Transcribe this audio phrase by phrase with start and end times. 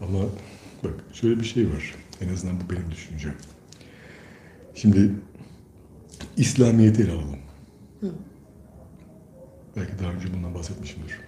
[0.00, 0.18] Ama
[0.84, 1.94] bak şöyle bir şey var.
[2.20, 3.34] En azından bu benim düşüncem.
[4.74, 5.10] Şimdi
[6.36, 7.38] İslamiyet'i ele alalım.
[9.76, 11.18] Belki daha önce bundan bahsetmişimdir.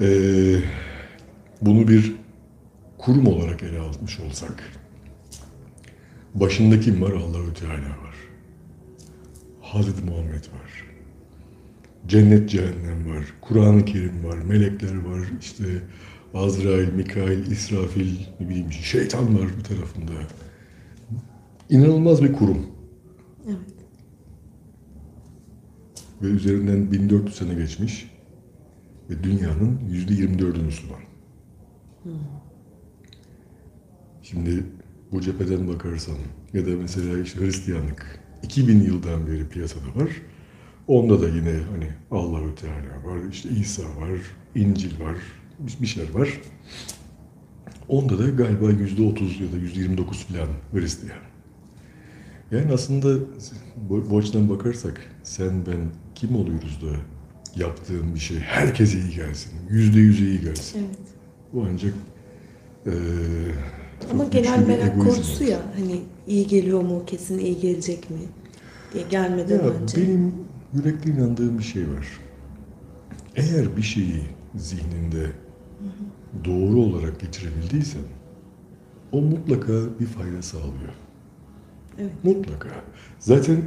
[0.00, 0.60] Ee,
[1.60, 2.12] bunu bir
[2.98, 4.70] kurum olarak ele almış olsak,
[6.34, 7.12] başında kim var?
[7.12, 8.14] Allahü Teala var.
[9.60, 10.84] Hazreti Muhammed var.
[12.06, 13.24] Cennet, cehennem var.
[13.40, 14.38] Kur'an-ı Kerim var.
[14.38, 15.28] Melekler var.
[15.40, 15.64] İşte
[16.36, 20.12] Azrail, Mikail, İsrafil, ne bileyim şeytan var bir tarafında.
[21.70, 22.66] İnanılmaz bir kurum.
[23.46, 23.58] Evet.
[26.22, 28.10] Ve üzerinden 1400 sene geçmiş.
[29.10, 31.00] Ve dünyanın yüzde 24'ü Müslüman.
[34.22, 34.64] Şimdi
[35.12, 36.16] bu cepheden bakarsan
[36.52, 40.10] ya da mesela işte Hristiyanlık 2000 yıldan beri piyasada var.
[40.86, 44.10] Onda da yine hani Allahü Teala var, işte İsa var,
[44.54, 45.16] İncil var,
[45.58, 46.28] bir- şeyler var.
[47.88, 51.18] Onda da galiba yüzde 30 ya da yüzde 29 falan Hristiyan.
[52.50, 53.18] Yani aslında
[53.88, 55.78] bu, bu açıdan bakarsak sen ben
[56.14, 56.96] kim oluyoruz da
[57.62, 60.78] yaptığın bir şey herkese iyi gelsin, yüzde yüze iyi gelsin.
[60.78, 60.98] Evet.
[61.52, 61.94] Bu ancak
[62.86, 62.92] eee
[64.12, 68.16] Ama genel merak korkusu ya hani iyi geliyor mu kesin iyi gelecek mi
[68.94, 69.96] diye gelmeden Ya önce.
[69.96, 70.34] benim
[70.74, 72.06] yürekli inandığım bir şey var.
[73.36, 74.22] Eğer bir şeyi
[74.56, 75.26] zihninde
[76.44, 78.02] doğru olarak geçirebildiysen
[79.12, 80.94] o mutlaka bir fayda sağlıyor.
[81.98, 82.12] Evet.
[82.24, 82.68] Mutlaka.
[83.18, 83.62] Zaten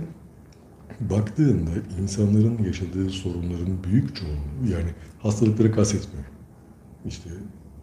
[0.99, 1.71] baktığında
[2.01, 6.31] insanların yaşadığı sorunların büyük çoğunluğu yani hastalıkları kastetmiyorum.
[7.05, 7.29] İşte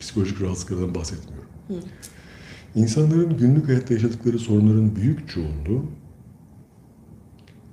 [0.00, 1.48] psikolojik rahatsızlıklardan bahsetmiyorum.
[2.74, 5.84] İnsanların günlük hayatta yaşadıkları sorunların büyük çoğunluğu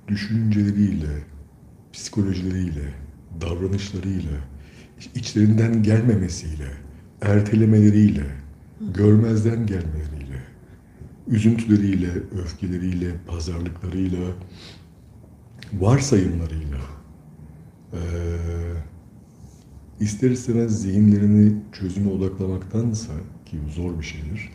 [0.08, 1.24] düşünceleriyle,
[1.92, 2.94] psikolojileriyle,
[3.40, 4.32] davranışlarıyla,
[5.14, 6.68] içlerinden gelmemesiyle,
[7.22, 8.26] ertelemeleriyle,
[8.94, 10.38] görmezden gelmeleriyle,
[11.28, 12.10] üzüntüleriyle,
[12.42, 14.26] öfkeleriyle, pazarlıklarıyla,
[15.72, 16.78] varsayımlarıyla,
[17.92, 18.00] eee,
[20.00, 23.12] ister istemez zihinlerini çözüme odaklamaktansa
[23.46, 24.50] ki zor bir şeydir,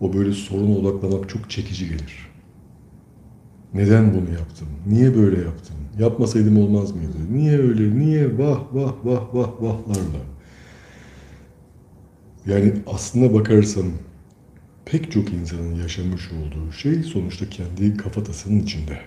[0.00, 2.29] o böyle soruna odaklamak çok çekici gelir.
[3.74, 4.68] Neden bunu yaptım?
[4.86, 5.76] Niye böyle yaptım?
[5.98, 7.16] Yapmasaydım olmaz mıydı?
[7.32, 7.98] Niye öyle?
[7.98, 8.38] Niye?
[8.38, 10.20] Vah vah vah vah vahlarla.
[12.46, 13.86] Yani aslına bakarsan
[14.84, 19.00] pek çok insanın yaşamış olduğu şey sonuçta kendi kafatasının içinde.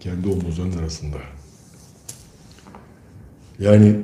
[0.00, 1.16] Kendi omuzlarının arasında.
[3.58, 3.96] Yani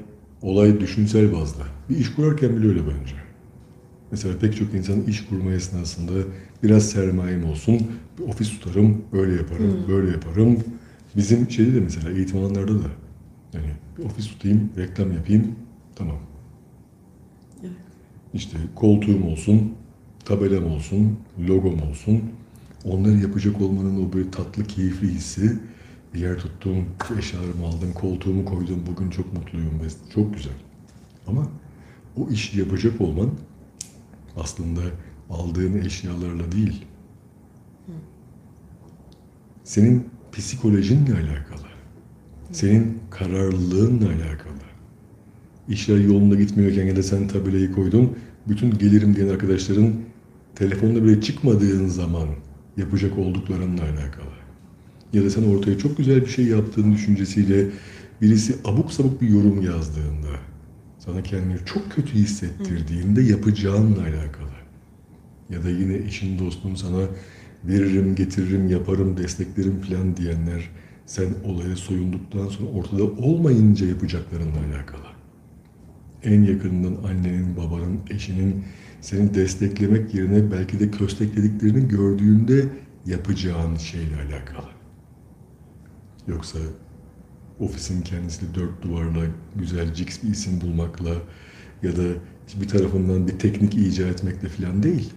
[0.42, 1.62] olay düşünsel bazda.
[1.90, 3.14] Bir iş kurarken bile öyle bence.
[4.10, 6.12] Mesela pek çok insan iş kurma esnasında
[6.64, 7.82] biraz sermayem olsun,
[8.18, 10.58] bir ofis tutarım, öyle yaparım, böyle yaparım.
[11.16, 12.88] Bizim şeyde de mesela eğitim alanlarda da
[13.52, 13.66] yani
[13.98, 15.54] bir ofis tutayım, reklam yapayım,
[15.96, 16.16] tamam.
[17.60, 17.72] Evet.
[18.34, 19.72] İşte koltuğum olsun,
[20.24, 22.22] tabelam olsun, logom olsun.
[22.84, 25.58] Onları yapacak olmanın o böyle tatlı, keyifli hissi.
[26.14, 26.84] Bir yer tuttum,
[27.18, 30.52] eşyalarımı aldım, koltuğumu koydum, bugün çok mutluyum ve çok güzel.
[31.26, 31.48] Ama
[32.16, 33.30] o işi yapacak olman
[34.36, 34.80] aslında
[35.30, 36.84] aldığın eşyalarla değil.
[39.64, 41.68] Senin psikolojinle alakalı.
[42.52, 44.64] Senin kararlılığınla alakalı.
[45.68, 48.16] İşler yolunda gitmiyorken ya da sen tabelayı koydun,
[48.48, 49.92] bütün gelirim diyen arkadaşların
[50.54, 52.28] telefonda bile çıkmadığın zaman
[52.76, 54.34] yapacak olduklarınla alakalı.
[55.12, 57.66] Ya da sen ortaya çok güzel bir şey yaptığın düşüncesiyle
[58.22, 60.38] birisi abuk sabuk bir yorum yazdığında,
[60.98, 64.63] sana kendini çok kötü hissettirdiğinde yapacağınla alakalı.
[65.50, 67.06] Ya da yine eşin dostun sana
[67.64, 70.70] veririm, getiririm, yaparım, desteklerim falan diyenler
[71.06, 75.06] sen olaya soyunduktan sonra ortada olmayınca yapacaklarınla alakalı.
[76.22, 78.64] En yakınından annenin, babanın, eşinin
[79.00, 82.68] seni desteklemek yerine belki de kösteklediklerini gördüğünde
[83.06, 84.68] yapacağın şeyle alakalı.
[86.26, 86.58] Yoksa
[87.60, 89.26] ofisin kendisini dört duvarla
[89.56, 91.14] güzel cix bir isim bulmakla
[91.82, 92.02] ya da
[92.60, 95.12] bir tarafından bir teknik icat etmekle falan değil.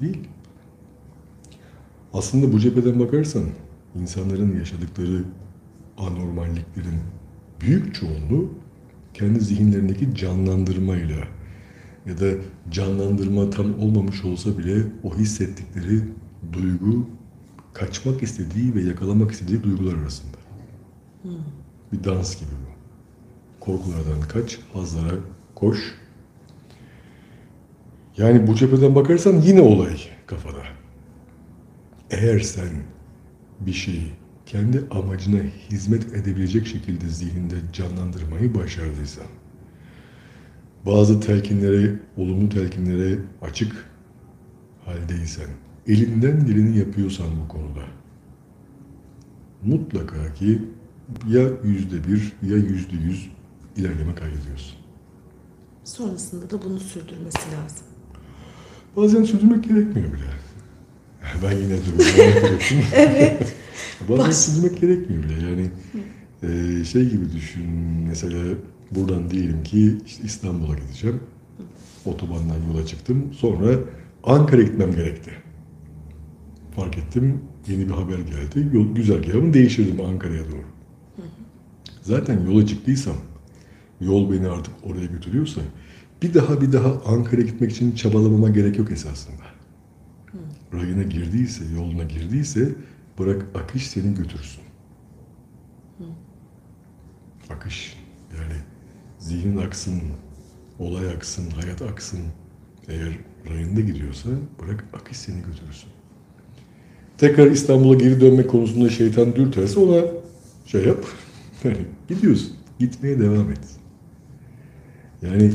[0.00, 0.28] Değil.
[2.12, 3.44] Aslında bu cepheden bakarsan
[3.94, 5.24] insanların yaşadıkları
[5.98, 7.00] anormalliklerin
[7.60, 8.50] büyük çoğunluğu
[9.14, 11.16] kendi zihinlerindeki canlandırmayla
[12.06, 12.34] ya da
[12.70, 16.02] canlandırma tam olmamış olsa bile o hissettikleri
[16.52, 17.06] duygu
[17.72, 20.36] kaçmak istediği ve yakalamak istediği duygular arasında.
[21.92, 22.70] Bir dans gibi bu.
[23.64, 25.14] Korkulardan kaç, hazlara
[25.54, 25.99] koş.
[28.16, 29.96] Yani bu cepheden bakarsan yine olay
[30.26, 30.62] kafada.
[32.10, 32.68] Eğer sen
[33.60, 34.12] bir şeyi
[34.46, 35.40] kendi amacına
[35.70, 39.26] hizmet edebilecek şekilde zihninde canlandırmayı başardıysan
[40.86, 43.90] bazı telkinlere, olumlu telkinlere açık
[44.84, 45.48] haldeysen,
[45.86, 47.84] elinden geleni yapıyorsan bu konuda,
[49.64, 50.62] mutlaka ki
[51.28, 53.30] ya yüzde bir ya yüzde yüz
[53.76, 54.78] ilerleme kaydediyorsun.
[55.84, 57.86] Sonrasında da bunu sürdürmesi lazım.
[58.96, 60.24] Bazen sürdürmek gerekmiyor bile.
[61.42, 62.58] Ben yine duruyorum.
[62.94, 63.54] evet.
[64.08, 65.32] Bazen Baş- sürdürmek gerekmiyor bile.
[65.48, 65.70] Yani
[66.42, 67.66] e, şey gibi düşün.
[68.08, 68.54] Mesela
[68.90, 71.20] buradan diyelim ki işte İstanbul'a gideceğim.
[72.04, 73.32] Otobandan yola çıktım.
[73.32, 73.74] Sonra
[74.24, 75.30] Ankara'ya gitmem gerekti.
[76.76, 77.40] Fark ettim.
[77.68, 78.68] Yeni bir haber geldi.
[78.72, 80.64] Yol, güzergahımı değiştirdim Ankara'ya doğru.
[82.02, 83.16] Zaten yola çıktıysam,
[84.00, 85.60] yol beni artık oraya götürüyorsa
[86.22, 89.42] bir daha bir daha Ankara'ya gitmek için çabalamama gerek yok esasında.
[90.72, 92.74] Rayına girdiyse, yoluna girdiyse
[93.18, 94.62] bırak akış seni götürsün.
[97.50, 97.96] Akış
[98.38, 98.60] yani
[99.18, 100.02] zihnin aksın,
[100.78, 102.20] olay aksın, hayat aksın.
[102.88, 103.18] Eğer
[103.50, 104.28] rayında gidiyorsa
[104.62, 105.90] bırak akış seni götürsün.
[107.18, 110.04] Tekrar İstanbul'a geri dönmek konusunda şeytan dürterse ona
[110.66, 111.04] şey yap.
[111.64, 111.76] Yani
[112.08, 112.56] gidiyorsun.
[112.78, 113.60] Gitmeye devam et.
[115.22, 115.52] Yani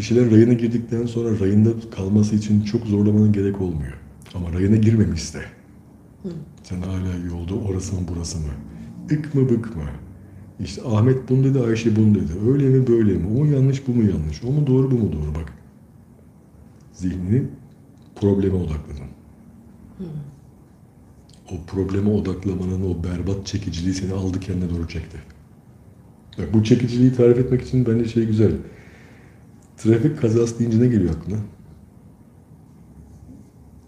[0.00, 3.92] bir şeyler rayına girdikten sonra rayında kalması için çok zorlamana gerek olmuyor.
[4.34, 5.40] Ama rayına girmemişse
[6.62, 8.52] sen hala yolda orası mı burası mı?
[9.10, 9.82] Ik mı bık mı?
[10.60, 12.32] İşte Ahmet bunu dedi, Ayşe bunu dedi.
[12.48, 13.26] Öyle mi böyle mi?
[13.26, 14.44] O mu yanlış, bu mu yanlış?
[14.44, 15.34] O mu doğru, bu mu doğru?
[15.34, 15.52] Bak.
[16.92, 17.42] Zihnini
[18.16, 19.06] probleme odakladın.
[21.50, 25.18] O probleme odaklamanın o berbat çekiciliği seni aldı kendine doğru çekti.
[26.38, 28.52] Bak bu çekiciliği tarif etmek için bence şey güzel.
[29.82, 31.38] Trafik kazası deyince ne geliyor aklına?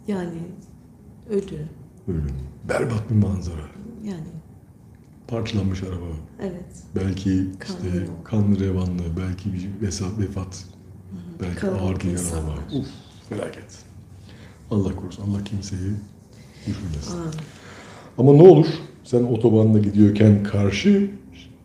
[0.09, 0.39] Yani
[1.31, 1.69] ölü.
[2.09, 2.35] Ölüm.
[2.69, 3.67] Berbat bir manzara.
[4.05, 4.25] Yani
[5.29, 6.05] Parçalanmış araba.
[6.41, 6.65] evet.
[6.97, 10.65] Belki Kanlı işte kanlı revanlı, belki bir vefat, vefat
[11.41, 12.55] belki Kalabalık ağır bir yaralama.
[12.75, 12.87] Uf,
[13.29, 13.79] felaket.
[14.71, 15.93] Allah korusun, Allah kimseyi
[16.67, 17.19] düşürmesin.
[17.19, 17.31] Aa,
[18.19, 18.67] Ama ne olur
[19.05, 21.11] sen otobanda gidiyorken karşı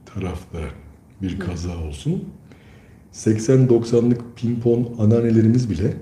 [0.05, 0.59] tarafta
[1.21, 2.23] bir kaza olsun.
[3.17, 5.93] 80-90'lık pimpon anneannelerimiz bile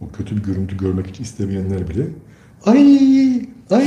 [0.00, 2.06] o kötü bir görüntü görmek hiç istemeyenler bile
[2.64, 2.78] ay
[3.70, 3.86] ay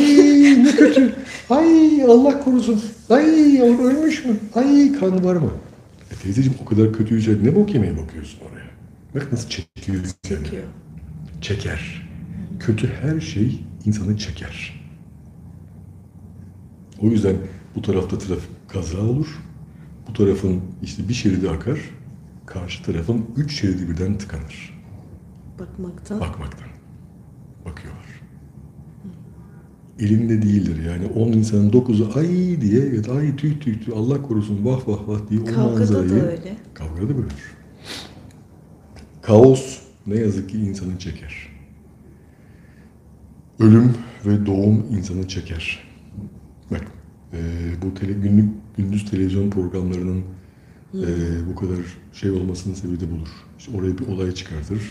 [0.63, 1.15] ne kötü
[1.49, 5.51] ay Allah korusun ay ölmüş mü ay kan var mı?
[6.11, 8.71] E teyzeciğim o kadar kötüyse ne bok yemeye bakıyorsun oraya?
[9.15, 10.43] Bak nasıl çekiyor seni.
[10.43, 10.63] çekiyor.
[11.41, 12.09] Çeker.
[12.59, 14.81] Kötü her şey insanı çeker.
[17.01, 17.35] O yüzden
[17.75, 19.27] bu tarafta trafik kaza olur.
[20.09, 21.79] Bu tarafın işte bir şeridi akar.
[22.53, 24.81] Karşı tarafın üç şeridi birden tıkanır.
[25.59, 26.19] Bakmaktan.
[26.19, 26.67] Bakmaktan.
[27.65, 28.21] Bakıyorlar.
[29.99, 34.21] Elinde değildir yani 10 insanın 9'u ay diye ya da ay tüy tüy tüy Allah
[34.21, 36.57] korusun vah vah vah diye o Kavgada manzarayı da öyle.
[36.73, 37.27] Kavgada da böyle.
[39.21, 41.49] Kaos ne yazık ki insanı çeker.
[43.59, 43.93] Ölüm
[44.25, 45.83] ve doğum insanı çeker.
[46.71, 46.83] Bak
[47.33, 47.37] e,
[47.81, 50.23] bu tele, günlük gündüz televizyon programlarının
[50.93, 51.07] e,
[51.49, 51.79] bu kadar
[52.13, 53.29] şey olmasının sebebi de budur.
[53.59, 54.81] İşte oraya bir olay çıkartır.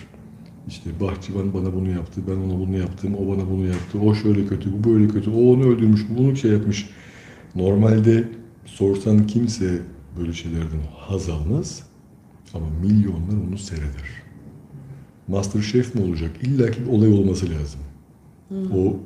[0.68, 4.46] İşte bahçıvan bana bunu yaptı, ben ona bunu yaptım, o bana bunu yaptı, o şöyle
[4.46, 6.90] kötü, bu böyle kötü, o onu öldürmüş, bu bunu şey yapmış.
[7.54, 8.28] Normalde
[8.64, 9.82] sorsan kimse
[10.18, 11.82] böyle şeylerden haz almaz
[12.54, 14.20] ama milyonlar onu seyreder.
[15.28, 16.30] Master Chef mi olacak?
[16.42, 17.80] İlla ki bir olay olması lazım.
[18.74, 18.96] O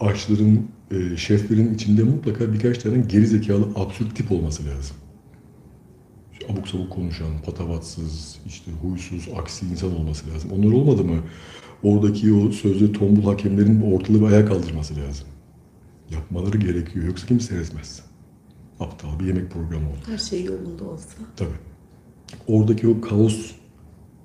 [0.00, 4.96] aşçıların, e, şeflerin içinde mutlaka birkaç tane geri zekalı absürt tip olması lazım.
[6.50, 10.50] Abuk sabuk konuşan, patavatsız, işte huysuz, aksi insan olması lazım.
[10.52, 11.22] Onlar olmadı mı
[11.82, 15.26] oradaki o sözde tombul hakemlerin ortalığı bir ayağa kaldırması lazım.
[16.10, 17.04] Yapmaları gerekiyor.
[17.06, 18.02] Yoksa kimse seyretmez.
[18.80, 19.98] Aptal bir yemek programı olur.
[20.06, 21.08] Her şey yolunda olsa.
[21.36, 21.50] Tabii.
[22.46, 23.52] Oradaki o kaos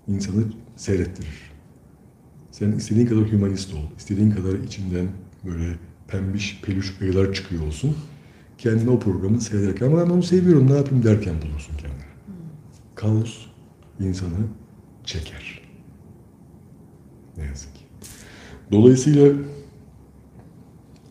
[0.08, 0.44] insanı
[0.76, 1.52] seyrettirir.
[2.52, 5.08] Sen istediğin kadar hümanist ol, istediğin kadar içinden
[5.46, 5.76] böyle
[6.08, 7.96] pembiş, peluş ayılar çıkıyor olsun.
[8.58, 12.02] Kendini o programı seyrederken ama ben onu seviyorum ne yapayım derken bulursun kendini.
[12.96, 13.38] Kaos
[14.00, 14.38] insanı
[15.04, 15.62] çeker.
[17.38, 17.82] Ne yazık ki.
[18.72, 19.32] Dolayısıyla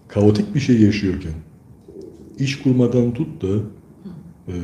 [0.08, 1.32] kaotik bir şey yaşıyorken
[2.38, 3.56] iş kurmadan tut da
[4.48, 4.54] eee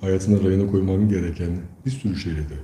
[0.00, 1.50] hayatına rayına koyman gereken
[1.86, 2.54] bir sürü şeyle de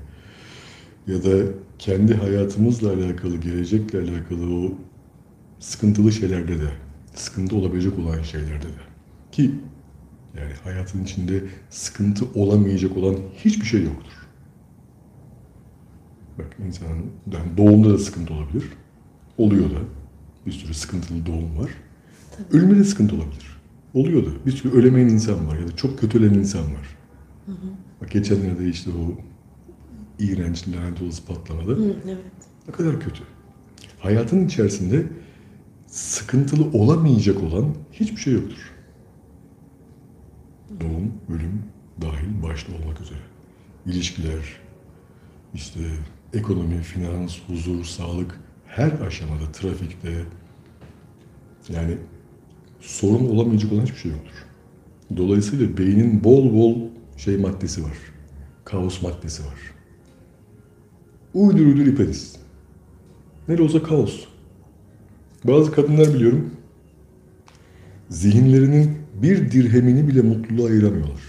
[1.06, 1.44] ya da
[1.78, 4.72] kendi hayatımızla alakalı, gelecekle alakalı o
[5.58, 6.70] sıkıntılı şeylerde de,
[7.20, 8.82] sıkıntı olabilecek olan şeylerde de
[9.32, 9.54] ki
[10.36, 14.12] yani hayatın içinde sıkıntı olamayacak olan hiçbir şey yoktur.
[16.38, 18.64] Bak insanın yani doğumda da sıkıntı olabilir.
[19.38, 19.78] Oluyor da.
[20.46, 21.70] Bir sürü sıkıntılı doğum var.
[22.52, 23.60] Ölümde de sıkıntı olabilir.
[23.94, 24.30] Oluyor da.
[24.46, 26.96] Bir sürü ölemeyen insan var ya da çok kötü ölen insan var.
[28.00, 29.14] Bak geçenlerde işte o
[30.18, 31.72] iğrenç, lanet olası patlamada.
[31.72, 32.18] Hı, evet.
[32.68, 33.22] Ne kadar kötü.
[33.98, 35.06] Hayatın içerisinde
[35.90, 38.72] sıkıntılı olamayacak olan hiçbir şey yoktur.
[40.80, 41.62] Doğum, ölüm
[42.00, 43.18] dahil başta olmak üzere.
[43.86, 44.60] İlişkiler,
[45.54, 45.80] işte
[46.34, 50.24] ekonomi, finans, huzur, sağlık her aşamada, trafikte
[51.68, 51.98] yani
[52.80, 54.46] sorun olamayacak olan hiçbir şey yoktur.
[55.16, 57.96] Dolayısıyla beynin bol bol şey maddesi var.
[58.64, 59.58] Kaos maddesi var.
[61.34, 62.36] Uydur uydur iperiz.
[63.48, 64.29] Ne olsa kaos.
[65.44, 66.50] Bazı kadınlar biliyorum
[68.08, 71.20] zihinlerinin bir dirhemini bile mutluluğa ayıramıyorlar.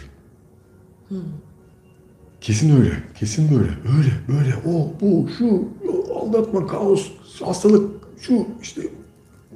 [2.41, 5.69] Kesin öyle, kesin böyle, öyle, böyle, o, bu, şu,
[6.15, 7.11] aldatma, kaos,
[7.43, 8.81] hastalık, şu, işte,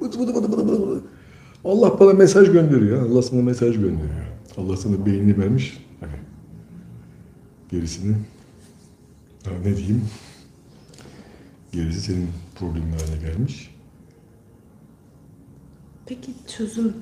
[0.00, 1.02] bıdı bıdı bıdı bıdı bıdı.
[1.64, 4.26] Allah bana mesaj gönderiyor, Allah sana mesaj gönderiyor.
[4.56, 6.12] Allah sana beynini vermiş, hani
[7.70, 8.16] gerisini,
[9.64, 10.04] ne diyeyim,
[11.72, 13.75] gerisi senin problemin haline gelmiş.
[16.06, 16.92] Peki çözüm?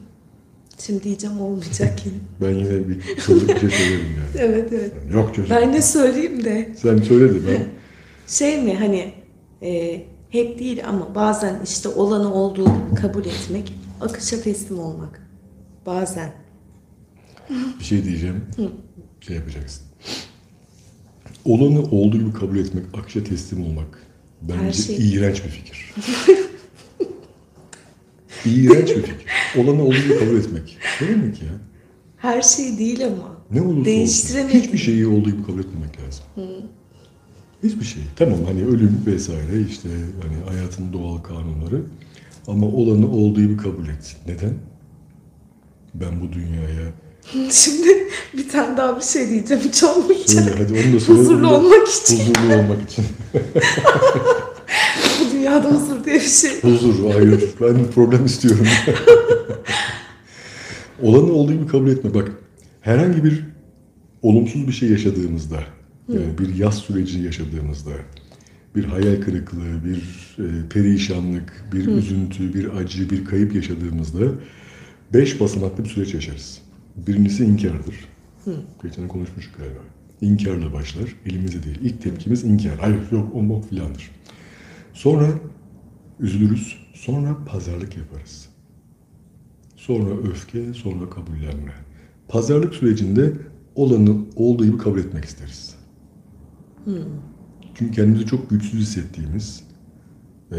[0.78, 2.16] Şimdi diyeceğim olmayacak yine.
[2.40, 3.24] Ben yine bir şey
[3.70, 4.28] söylerim yani.
[4.38, 4.92] evet evet.
[5.12, 5.50] Yok çocuk.
[5.50, 6.74] Ben de söyleyeyim de.
[6.76, 7.66] Sen söyle de ben
[8.28, 9.14] Şey mi hani
[9.62, 12.70] e, hep değil ama bazen işte olanı olduğu
[13.00, 15.28] kabul etmek, akışa teslim olmak.
[15.86, 16.32] Bazen.
[17.78, 18.44] bir şey diyeceğim.
[19.20, 19.82] Şey yapacaksın.
[21.44, 23.98] Olanı olduğu gibi kabul etmek, akışa teslim olmak
[24.42, 25.94] bence Her şey- iğrenç bir fikir.
[28.50, 29.14] iğrenç bir fikir.
[29.56, 30.78] Olanı olduğu kabul etmek.
[31.00, 31.48] Ne demek ya?
[32.16, 33.36] Her şey değil ama.
[33.50, 34.48] Ne olursa olsun.
[34.48, 36.24] Hiçbir şeyi olduğu gibi kabul etmemek lazım.
[37.62, 38.02] Hiçbir şey.
[38.16, 39.88] Tamam hani ölüm vesaire işte
[40.22, 41.82] hani hayatın doğal kanunları
[42.46, 44.16] ama olanı olduğu gibi kabul et.
[44.26, 44.54] Neden?
[45.94, 46.92] Ben bu dünyaya
[47.50, 47.88] Şimdi
[48.36, 50.28] bir tane daha bir şey diyeceğim hiç olmayacak.
[50.28, 51.20] Söyle hadi onu da söyle.
[51.20, 52.18] Huzurlu olmak için.
[52.18, 53.04] Huzurlu olmak için.
[55.44, 56.62] Dünyada huzur diye bir şey.
[56.62, 57.44] Huzur, hayır.
[57.60, 58.66] Ben problem istiyorum.
[61.02, 62.14] Olanı olduğu gibi kabul etme.
[62.14, 62.32] Bak
[62.80, 63.44] herhangi bir
[64.22, 65.60] olumsuz bir şey yaşadığımızda,
[66.08, 67.90] yani bir yaz süreci yaşadığımızda,
[68.76, 69.98] bir hayal kırıklığı, bir
[70.38, 74.20] e, perişanlık, bir üzüntü, bir acı, bir kayıp yaşadığımızda
[75.14, 76.58] beş basamaklı bir süreç yaşarız.
[76.96, 77.94] Birincisi inkardır.
[78.82, 79.80] Geçen konuşmuştuk galiba.
[80.20, 81.78] İnkarla başlar, elimizde değil.
[81.82, 82.78] İlk tepkimiz inkar.
[82.80, 84.10] Hayır, yok, o bok filandır.
[84.94, 85.28] Sonra
[86.20, 88.48] üzülürüz, sonra pazarlık yaparız.
[89.76, 91.72] Sonra öfke, sonra kabullenme.
[92.28, 93.32] Pazarlık sürecinde
[93.74, 95.74] olanı olduğu gibi kabul etmek isteriz.
[97.74, 99.64] Çünkü kendimizi çok güçsüz hissettiğimiz,
[100.52, 100.58] eee,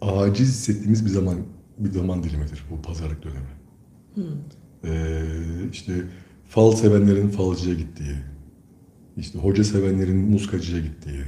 [0.00, 1.36] aciz hissettiğimiz bir zaman
[1.78, 3.54] bir zaman dilimidir bu pazarlık dönemi.
[4.84, 5.24] Eee
[5.72, 5.92] işte
[6.48, 8.16] fal sevenlerin falcıya gittiği,
[9.16, 11.24] işte hoca sevenlerin muskacıya gittiği,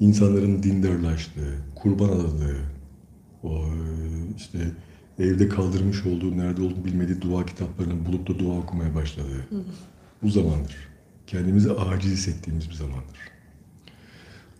[0.00, 2.58] insanların dindarlaştığı, kurban adadığı,
[3.42, 3.76] o e,
[4.36, 4.58] işte
[5.18, 9.46] evde kaldırmış olduğu, nerede olduğunu bilmediği dua kitaplarını bulup da dua okumaya başladığı
[10.22, 10.88] bu zamandır.
[11.26, 13.18] Kendimizi aciz hissettiğimiz bir zamandır.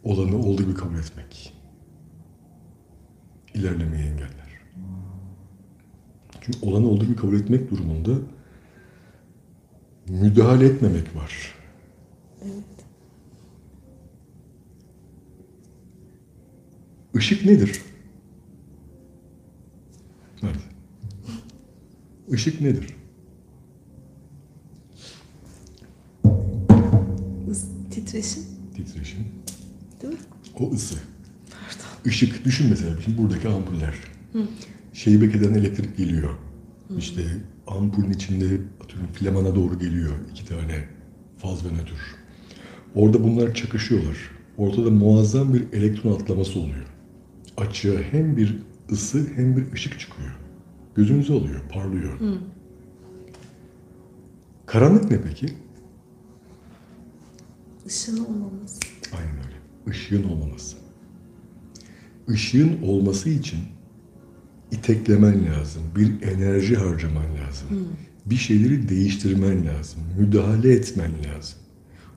[0.04, 1.54] Olanı olduğu gibi kabul etmek.
[3.54, 4.48] İlerlemeyi engeller.
[6.40, 8.10] Çünkü olanı olduğu gibi kabul etmek durumunda
[10.08, 11.54] müdahale etmemek var.
[12.42, 12.77] Evet.
[17.14, 17.82] Işık nedir?
[20.40, 20.58] Hadi.
[22.28, 22.86] Işık nedir?
[27.90, 28.42] Titreşim.
[28.76, 29.18] Titreşim.
[30.02, 30.18] Değil mi?
[30.60, 30.94] O ısı.
[32.04, 32.44] Işık.
[32.44, 33.94] Düşün mesela şimdi buradaki ampuller.
[34.92, 36.30] Şeybek eden elektrik geliyor.
[36.98, 37.22] İşte
[37.66, 38.44] ampulün içinde
[38.84, 40.84] atıyorum filamana doğru geliyor iki tane
[41.38, 42.16] faz ve nötr.
[42.94, 44.16] Orada bunlar çakışıyorlar.
[44.58, 46.86] Ortada muazzam bir elektron atlaması oluyor.
[47.58, 48.58] Açığa hem bir
[48.92, 50.36] ısı hem bir ışık çıkıyor.
[50.94, 52.18] Gözünüzü alıyor, parlıyor.
[54.66, 55.46] Karanlık ne peki?
[57.86, 58.80] Işın olmaması.
[59.12, 59.96] Aynen öyle.
[59.96, 60.76] Işığın olmaması.
[62.28, 63.58] Işığın olması için
[64.70, 65.82] iteklemen lazım.
[65.96, 67.88] Bir enerji harcaman lazım.
[68.26, 70.00] Bir şeyleri değiştirmen lazım.
[70.18, 71.58] Müdahale etmen lazım.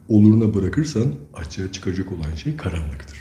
[0.10, 3.20] Oluruna bırakırsan açığa çıkacak olan şey karanlıktır.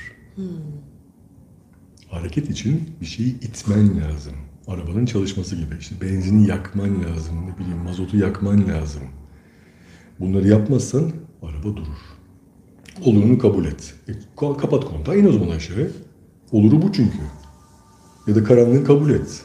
[2.11, 4.33] Hareket için bir şeyi itmen lazım.
[4.69, 5.75] Arabanın çalışması gibi.
[5.81, 7.35] İşte benzini yakman lazım.
[7.47, 9.03] Ne bileyim mazotu yakman lazım.
[10.21, 11.11] Bunları yapmazsan
[11.43, 11.99] araba durur.
[13.05, 13.95] Olurunu kabul et.
[14.09, 15.87] E, ka- kapat kontağı in o zaman aşağıya.
[16.53, 17.19] Oluru bu çünkü.
[18.27, 19.43] Ya da karanlığı kabul et.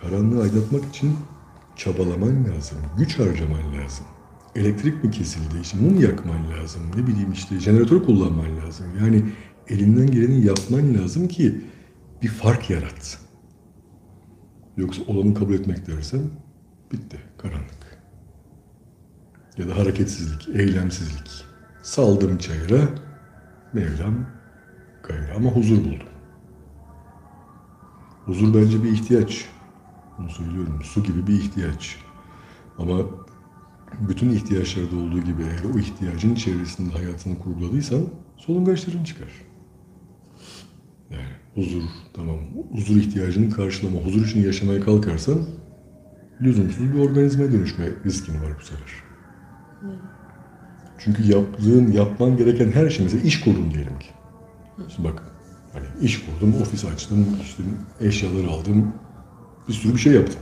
[0.00, 1.12] Karanlığı aydınlatmak için
[1.76, 2.78] çabalaman lazım.
[2.98, 4.06] Güç harcaman lazım.
[4.56, 8.86] elektrik mi kesildi, işte mum yakman lazım, ne bileyim işte jeneratör kullanman lazım.
[9.00, 9.22] Yani
[9.68, 11.60] elinden geleni yapman lazım ki
[12.22, 13.18] bir fark yarat.
[14.76, 16.20] Yoksa olanı kabul etmek dersen
[16.92, 18.02] bitti, karanlık.
[19.58, 21.44] Ya da hareketsizlik, eylemsizlik.
[21.82, 22.88] Saldım çayıra,
[23.72, 24.26] Mevlam
[25.02, 26.08] gayrı ama huzur buldum.
[28.24, 29.48] Huzur bence bir ihtiyaç.
[30.18, 30.80] Bunu söylüyorum.
[30.84, 31.96] Su gibi bir ihtiyaç.
[32.78, 32.98] Ama
[34.08, 38.00] bütün ihtiyaçlarda olduğu gibi eğer o ihtiyacın çevresinde hayatını kurguladıysan
[38.36, 39.45] solungaçların çıkar.
[41.10, 41.22] Yani
[41.54, 41.82] huzur,
[42.14, 42.38] tamam.
[42.72, 45.46] Huzur ihtiyacını karşılama, huzur için yaşamaya kalkarsan
[46.42, 48.88] lüzumsuz bir organizmaya dönüşme riskin var bu sefer.
[50.98, 54.08] Çünkü yaptığın, yapman gereken her şey, mesela iş kurdun diyelim ki.
[54.96, 55.22] Şimdi bak,
[55.72, 57.62] hani iş kurdum, ofis açtım, işte
[58.00, 58.94] eşyaları aldım,
[59.68, 60.40] bir sürü bir şey yaptım.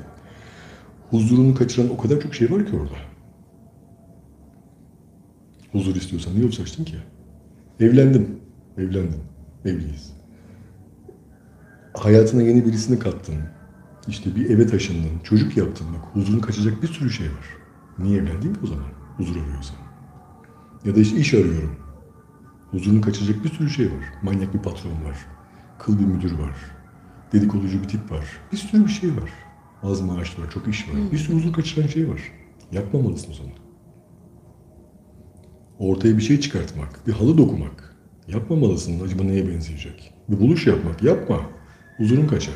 [1.11, 2.95] Huzurunu kaçıran o kadar çok şey var ki orada.
[5.73, 6.97] Huzur istiyorsan niye ofis açtın ki?
[7.81, 8.41] Evlendim,
[8.79, 9.21] evlendim,
[9.65, 10.14] evliyiz.
[11.95, 13.35] Hayatına yeni birisini kattın.
[14.09, 15.87] İşte bir eve taşındın, çocuk yaptın.
[15.95, 17.47] Bak huzurunu kaçacak bir sürü şey var.
[17.99, 18.85] Niye evlendin ki o zaman?
[19.17, 19.77] Huzur arıyorsan.
[20.85, 21.77] Ya da işte iş arıyorum.
[22.71, 24.05] Huzurunu kaçacak bir sürü şey var.
[24.23, 25.17] Manyak bir patron var.
[25.79, 26.57] Kıl bir müdür var.
[27.33, 28.25] Dedikoducu bir tip var.
[28.53, 29.31] Bir sürü bir şey var.
[29.83, 30.95] Az maaş var, çok iş var.
[31.13, 32.21] Bir sürü huzur kaçıran şey var.
[32.73, 33.53] Yapmamalısın o zaman.
[35.79, 37.97] Ortaya bir şey çıkartmak, bir halı dokumak.
[38.29, 39.05] Yapmamalısın.
[39.05, 40.15] Acaba neye benzeyecek?
[40.29, 41.03] Bir buluş yapmak.
[41.03, 41.41] Yapma.
[41.97, 42.55] Huzurun kaçar.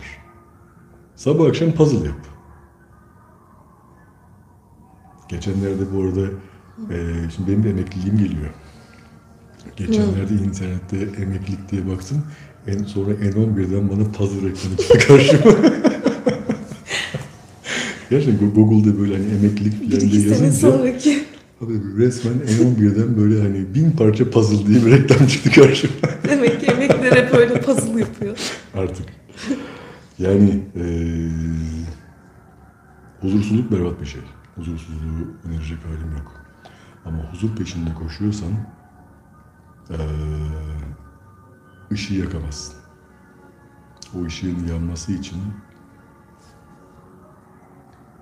[1.16, 2.18] Sabah akşam puzzle yap.
[5.28, 6.20] Geçenlerde bu arada
[6.90, 8.50] eee, şimdi benim de emekliliğim geliyor.
[9.76, 12.22] Geçenlerde internette emeklilik diye baktım.
[12.66, 15.52] En sonra N11'den bana puzzle reklamı çıktı karşıma.
[18.10, 21.24] Gerçekten Google'da böyle hani emeklilik falan diye yazınca sonraki.
[21.60, 25.92] abi resmen N11'den böyle hani bin parça puzzle diye bir reklam çıktı karşıma
[26.28, 28.36] Demek ki emekler hep öyle puzzle yapıyor.
[28.74, 29.06] artık.
[30.18, 31.30] Yani eee
[33.20, 34.20] huzursuzluk berbat bir şey.
[34.56, 36.32] Huzursuzluğu önerecek halim yok.
[37.04, 38.52] Ama huzur peşinde koşuyorsan
[39.90, 39.96] eee
[41.92, 42.74] ışığı yakamazsın.
[44.14, 45.38] O ışığın yanması için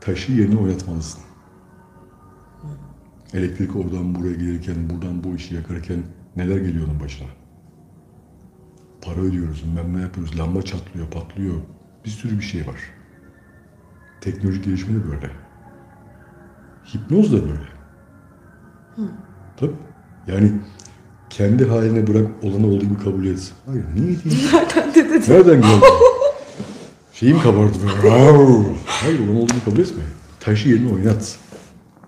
[0.01, 1.21] taşı yerine oynatmalısın.
[3.35, 6.03] Elektrik oradan buraya gelirken, buradan bu işi yakarken
[6.37, 7.29] neler geliyor onun başına?
[9.07, 11.55] Para ödüyoruz, bilmem ne yapıyoruz, lamba çatlıyor, patlıyor.
[12.05, 12.77] Bir sürü bir şey var.
[14.21, 15.31] Teknolojik gelişme de böyle.
[16.95, 17.69] Hipnoz da böyle.
[19.57, 19.73] Tabii.
[20.27, 20.53] Yani
[21.31, 23.53] kendi haline bırak, olanı olduğu gibi kabul et.
[23.67, 24.49] Hayır, niye değil?
[24.53, 25.35] Nereden de dedim.
[25.35, 25.83] Nereden geldin?
[27.13, 27.79] Şeyim kabardı!
[28.87, 30.03] Hayır, olan olduğu gibi kabul etme.
[30.41, 31.39] Taşı yerine oynat.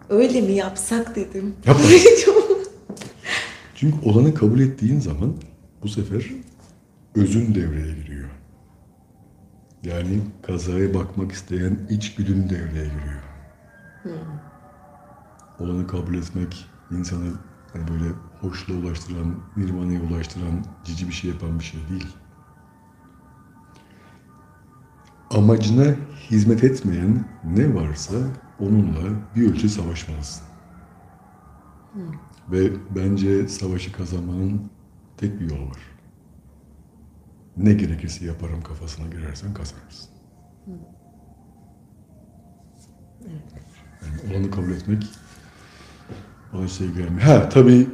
[0.09, 1.55] Öyle mi yapsak dedim.
[1.67, 1.85] Yapma.
[3.75, 5.35] Çünkü olanı kabul ettiğin zaman
[5.83, 6.23] bu sefer
[7.19, 8.29] özün devreye giriyor.
[9.83, 13.23] Yani kazaya bakmak isteyen içgüdün devreye giriyor.
[15.59, 17.33] Olanı kabul etmek insanı
[17.73, 22.17] hani böyle hoşluğa ulaştıran, nirvana'ya ulaştıran, cici bir şey yapan bir şey değil.
[25.31, 25.95] Amacına
[26.31, 28.17] hizmet etmeyen ne varsa
[28.61, 29.03] onunla
[29.37, 30.45] bir ölçü savaşmalısın.
[32.49, 34.71] Ve bence savaşı kazanmanın
[35.17, 35.98] tek bir yolu var.
[37.59, 40.11] Ne gerekirse yaparım kafasına girersen kazanırsın.
[44.03, 45.07] Yani olanı kabul etmek
[46.53, 47.21] bana şey gelmiyor.
[47.21, 47.89] Ha tabii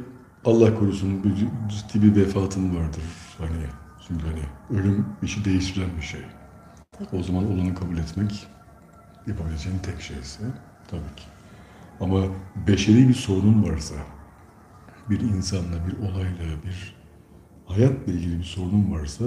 [0.45, 1.35] Allah korusun bir
[1.69, 3.03] ciddi bir vefatın vardır.
[3.37, 3.65] Hani
[4.07, 6.21] şimdi hani ölüm işi değiştiren bir şey.
[7.13, 8.47] O zaman olanı kabul etmek
[9.27, 10.43] yapabileceğin tek şeyse
[10.87, 11.23] tabii ki.
[11.99, 12.23] Ama
[12.67, 13.95] beşeri bir sorunun varsa,
[15.09, 16.95] bir insanla, bir olayla, bir
[17.65, 19.25] hayatla ilgili bir sorunun varsa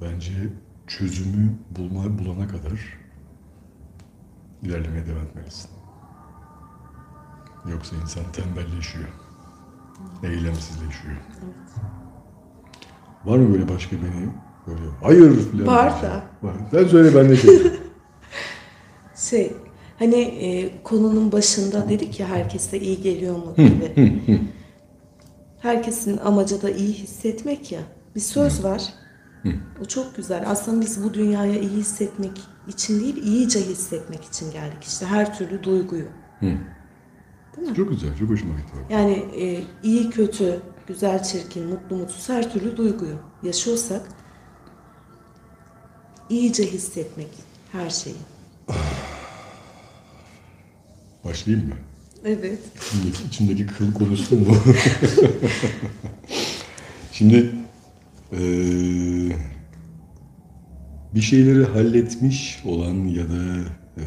[0.00, 0.32] bence
[0.86, 2.98] çözümü bulma, bulana kadar
[4.62, 5.70] ilerlemeye devam etmelisin.
[7.70, 9.08] Yoksa insan tembelleşiyor.
[10.22, 11.16] Eylemsizleşiyor.
[13.24, 14.28] Var mı böyle başka beni
[14.66, 16.02] böyle hayır falan Var diyecek?
[16.02, 16.22] da.
[16.42, 16.54] Var.
[16.70, 17.62] Sen söyle ben de şey.
[19.16, 19.52] Şey,
[19.98, 24.40] hani e, konunun başında dedik ya herkese iyi geliyor mu gibi.
[25.58, 27.80] Herkesin amacı da iyi hissetmek ya.
[28.14, 28.82] Bir söz var.
[29.82, 30.44] O çok güzel.
[30.50, 34.84] Aslında biz bu dünyaya iyi hissetmek için değil, iyice hissetmek için geldik.
[34.84, 36.08] İşte her türlü duyguyu.
[37.76, 38.72] çok güzel, çok hoşuma gitti.
[38.90, 44.02] Yani e, iyi kötü, güzel çirkin, mutlu mutsuz her türlü duyguyu yaşıyorsak
[46.30, 47.30] iyice hissetmek
[47.72, 48.16] her şeyi.
[51.24, 51.74] Başlayayım mı?
[52.24, 52.58] Evet.
[52.76, 54.56] İçindeki, içindeki kıl konusu mu?
[57.12, 57.54] Şimdi
[58.32, 59.36] eee,
[61.14, 63.44] bir şeyleri halletmiş olan ya da
[63.96, 64.04] eee,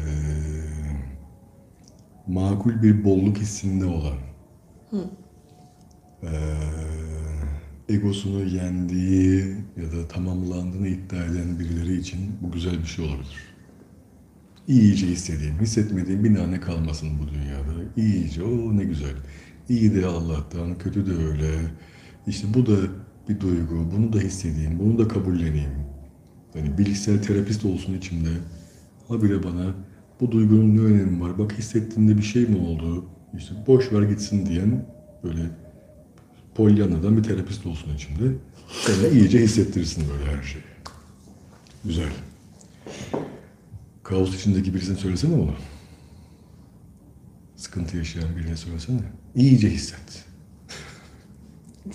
[2.26, 4.18] makul bir bolluk hissinde olan
[6.22, 6.30] eee,
[7.88, 13.50] egosunu yendiği ya da tamamlandığını iddia eden birileri için bu güzel bir şey olabilir.
[14.68, 17.90] İyice hissedeyim, hissetmediğim bir tane kalmasın bu dünyada.
[17.96, 19.14] İyice, o ne güzel.
[19.68, 21.50] İyi de Allah'tan, kötü de öyle.
[22.26, 22.76] İşte bu da
[23.30, 25.70] bir duygu, bunu da hissedeyim, bunu da kabulleneyim.
[26.52, 28.28] Hani bilişsel terapist olsun içimde.
[29.08, 29.74] Habire bana
[30.20, 33.04] bu duygunun ne önemi var, bak hissettiğinde bir şey mi oldu,
[33.38, 34.86] işte boş ver gitsin diyen
[35.24, 35.40] böyle
[36.54, 38.34] Pollyanna'dan bir terapist olsun içimde.
[38.68, 40.64] Sana iyice hissettirsin böyle her şeyi.
[41.84, 42.12] Güzel.
[44.02, 45.54] Kaos içindeki birisine söylesene onu.
[47.56, 49.00] Sıkıntı yaşayan birine söylesene.
[49.34, 50.24] İyice hisset.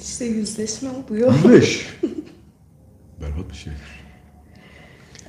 [0.01, 1.33] İşte yüzleşme oluyor.
[1.33, 1.87] Yüzleş.
[3.21, 3.73] Berbat bir şey.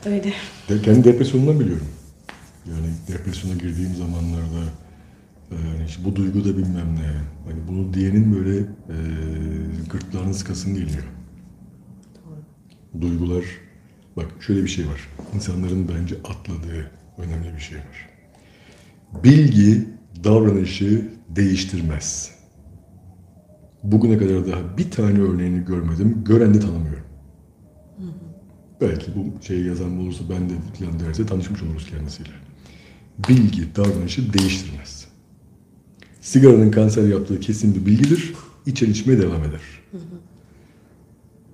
[0.06, 0.32] Öyle.
[0.68, 1.88] De, kendi depresyonundan biliyorum.
[2.66, 4.64] Yani depresyona girdiğim zamanlarda
[5.50, 7.12] e, yani işte bu duygu da bilmem ne.
[7.50, 8.96] Hani bunu diyenin böyle e,
[9.90, 11.04] gırtlağını sıkasın geliyor.
[13.00, 13.44] Duygular,
[14.16, 15.08] bak şöyle bir şey var.
[15.34, 18.08] İnsanların bence atladığı önemli bir şey var.
[19.24, 19.88] Bilgi
[20.24, 22.35] davranışı değiştirmez.
[23.92, 26.22] Bugüne kadar daha bir tane örneğini görmedim.
[26.24, 27.04] Gören de tanımıyorum.
[28.80, 32.30] Belki bu şeyi yazan olursa ben de falan derse tanışmış oluruz kendisiyle.
[33.28, 35.08] Bilgi davranışı değiştirmez.
[36.20, 38.32] Sigaranın kanser yaptığı kesin bir bilgidir.
[38.66, 39.60] İçer içmeye devam eder.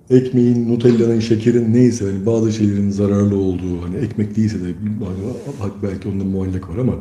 [0.09, 4.73] Ekmeğin, Nutella'nın, şekerin neyse hani bazı şeylerin zararlı olduğu hani ekmek değilse de
[5.83, 6.93] belki onda muallak var ama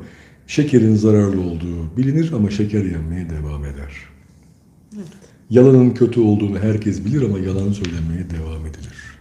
[0.46, 4.11] şekerin zararlı olduğu bilinir ama şeker yenmeye devam eder.
[5.50, 9.18] Yalanın kötü olduğunu herkes bilir ama yalan söylemeye devam edilir.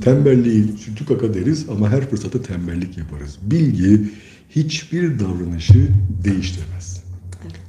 [0.00, 3.38] Tembelliği tükaka deriz ama her fırsatta tembellik yaparız.
[3.42, 4.10] Bilgi
[4.50, 5.88] hiçbir davranışı
[6.24, 7.04] değiştirmez.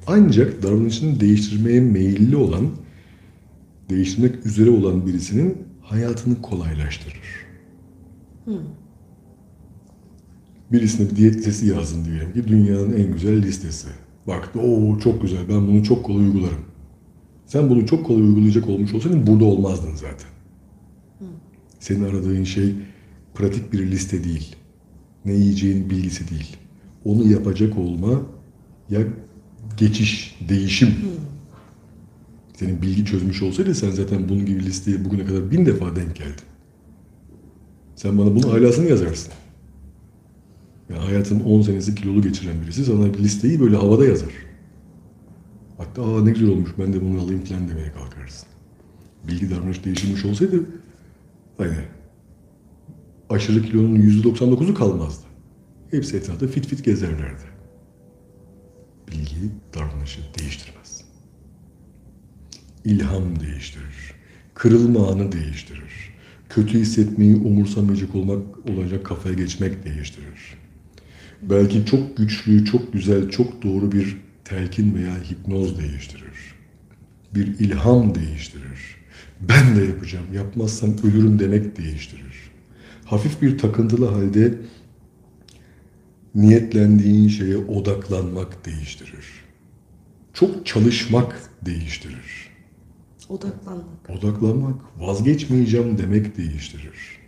[0.08, 2.70] Ancak davranışını değiştirmeye meyilli olan,
[3.90, 7.20] değiştirmek üzere olan birisinin hayatını kolaylaştırır.
[10.72, 13.88] Birisine bir diyet listesi yazdın diyelim ki dünyanın en güzel listesi.
[14.28, 16.69] Baktı o çok güzel ben bunu çok kolay uygularım.
[17.50, 20.30] Sen bunu çok kolay uygulayacak olmuş olsaydın burada olmazdın zaten.
[21.80, 22.76] Senin aradığın şey
[23.34, 24.56] pratik bir liste değil.
[25.26, 26.58] Ne yiyeceğin bilgisi değil.
[27.06, 28.22] Onu yapacak olma
[28.90, 29.02] ya
[29.78, 30.96] geçiş, değişim.
[32.56, 36.46] Senin bilgi çözmüş olsaydı sen zaten bunun gibi listeye bugüne kadar bin defa denk geldin.
[37.96, 39.34] Sen bana bunun alasını yazarsın.
[40.90, 44.49] Yani hayatın 10 senesi kilolu geçiren birisi sana listeyi böyle havada yazar.
[45.80, 48.48] Hatta aa ne güzel olmuş ben de bunu alayım falan demeye kalkarsın.
[49.28, 50.66] Bilgi davranış değiştirmiş olsaydı
[51.58, 51.78] hani
[53.30, 55.24] aşırı kilonun %99'u kalmazdı.
[55.92, 57.44] Hepsi etrafta fit fit gezerlerdi.
[59.08, 59.36] Bilgi
[59.74, 61.06] davranışı değiştirmez.
[62.86, 64.14] İlham değiştirir.
[64.54, 66.14] Kırılma anı değiştirir.
[66.50, 70.58] Kötü hissetmeyi umursamayacak olmak olacak kafaya geçmek değiştirir.
[71.42, 76.56] Belki çok güçlü, çok güzel, çok doğru bir telkin veya hipnoz değiştirir.
[77.36, 79.00] Bir ilham değiştirir.
[79.42, 82.52] Ben de yapacağım, yapmazsam ölürüm demek değiştirir.
[83.06, 84.54] Hafif bir takıntılı halde
[86.36, 89.26] niyetlendiğin şeye odaklanmak değiştirir.
[90.34, 92.50] Çok çalışmak değiştirir.
[93.30, 94.10] Odaklanmak.
[94.10, 97.20] Odaklanmak, vazgeçmeyeceğim demek değiştirir.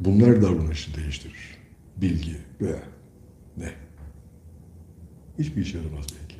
[0.00, 1.58] Bunlar davranışı değiştirir.
[1.96, 2.82] Bilgi veya
[3.56, 3.87] ne?
[5.38, 6.36] Hiçbir işe yaramaz belki.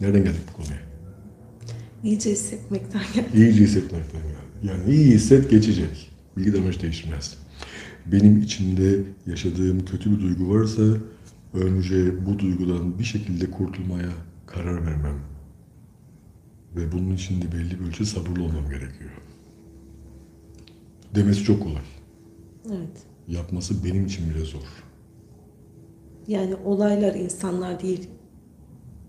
[0.00, 0.80] Nereden geldik bu konuya?
[2.04, 3.24] İyice hissetmekten gel.
[3.34, 4.72] İyice hissetmekten geldi.
[4.72, 6.10] Yani iyi hisset geçecek.
[6.36, 7.38] Bilgi davranış değiştirmez.
[8.06, 10.82] Benim içimde yaşadığım kötü bir duygu varsa
[11.54, 14.10] önce bu duygudan bir şekilde kurtulmaya
[14.46, 15.18] karar vermem.
[16.76, 19.10] Ve bunun için de belli bir ölçüde sabırlı olmam gerekiyor.
[21.14, 21.82] Demesi çok kolay.
[22.66, 23.02] Evet.
[23.28, 24.84] Yapması benim için bile zor.
[26.28, 28.08] Yani olaylar insanlar değil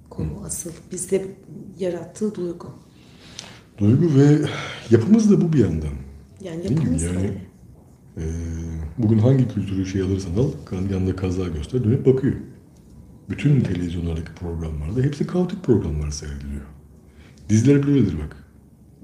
[0.10, 0.72] konu asıl.
[0.92, 1.26] Bizde
[1.80, 2.68] yarattığı duygu.
[3.78, 4.38] Duygu ve
[4.90, 5.94] yapımız da bu bir yandan.
[6.42, 7.50] Yani yapımız Yani- öyle.
[8.18, 8.24] Ee,
[8.98, 10.52] bugün hangi kültürü şey alırsan al,
[10.92, 12.36] yanında kaza göster, dönüp bakıyor.
[13.30, 16.62] Bütün televizyonlardaki programlarda hepsi kaotik programlar seyrediliyor.
[17.50, 18.44] Diziler bile öyledir bak.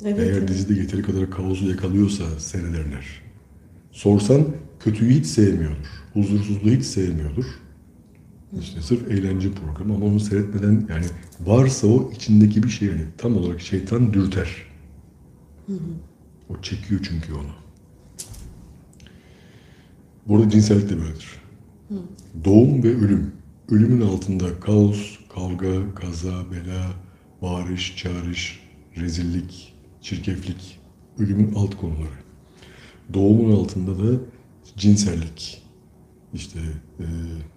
[0.04, 0.20] Evet.
[0.20, 0.48] Eğer evet.
[0.48, 3.22] dizide yeteri kadar kaosu yakalıyorsa seyrederler.
[3.92, 4.46] Sorsan
[4.80, 5.88] kötüyü hiç sevmiyordur.
[6.14, 7.46] Huzursuzluğu hiç sevmiyordur.
[8.60, 11.06] İşte sırf eğlence programı ama onu seyretmeden yani
[11.40, 14.50] varsa o içindeki bir şey yani tam olarak şeytan dürter.
[16.50, 17.66] O çekiyor çünkü onu.
[20.28, 21.42] Burada cinsellik de böyledir.
[22.46, 23.32] Doğum ve ölüm.
[23.72, 26.92] Ölümün altında kaos, kavga, kaza, bela,
[27.42, 28.60] bağırış, çağırış,
[28.98, 30.80] rezillik, çirkeflik.
[31.20, 32.20] Ölümün alt konuları.
[33.14, 34.20] Doğumun altında da
[34.78, 35.65] cinsellik.
[36.36, 36.60] İşte
[37.00, 37.06] e,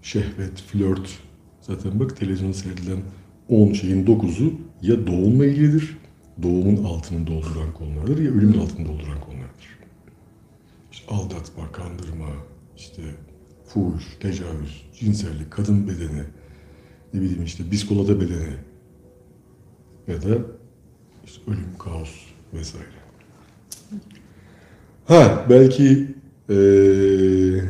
[0.03, 1.19] şehvet, flört.
[1.61, 2.99] Zaten bak televizyonda seyredilen
[3.49, 5.97] 10 şeyin 9'u ya doğumla ilgilidir,
[6.43, 9.79] doğumun altını dolduran konulardır ya ölümün altını dolduran konulardır.
[10.93, 12.29] İşte aldatma, kandırma,
[12.77, 13.03] işte
[13.67, 16.23] fuhuş, tecavüz, cinsellik, kadın bedeni,
[17.15, 18.55] ne bileyim işte biskolata bedeni
[20.09, 20.39] ya da
[21.25, 22.11] işte ölüm, kaos
[22.55, 22.87] vesaire.
[25.05, 26.15] Ha belki
[26.49, 27.65] eee,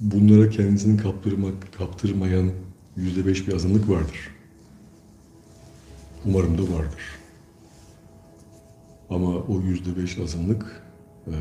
[0.00, 2.50] bunlara kendisini kaptırmak, kaptırmayan
[2.96, 4.30] yüzde beş bir azınlık vardır.
[6.24, 7.02] Umarım da vardır.
[9.10, 10.82] Ama o yüzde beş azınlık
[11.26, 11.34] eee,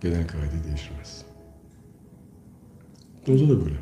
[0.00, 1.24] genel kaideyi değiştirmez.
[3.20, 3.76] Hipnozda da böyle.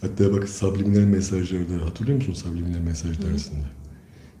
[0.00, 3.66] Hatta bak subliminal mesajlarda, hatırlıyor musun subliminal mesaj dersinde?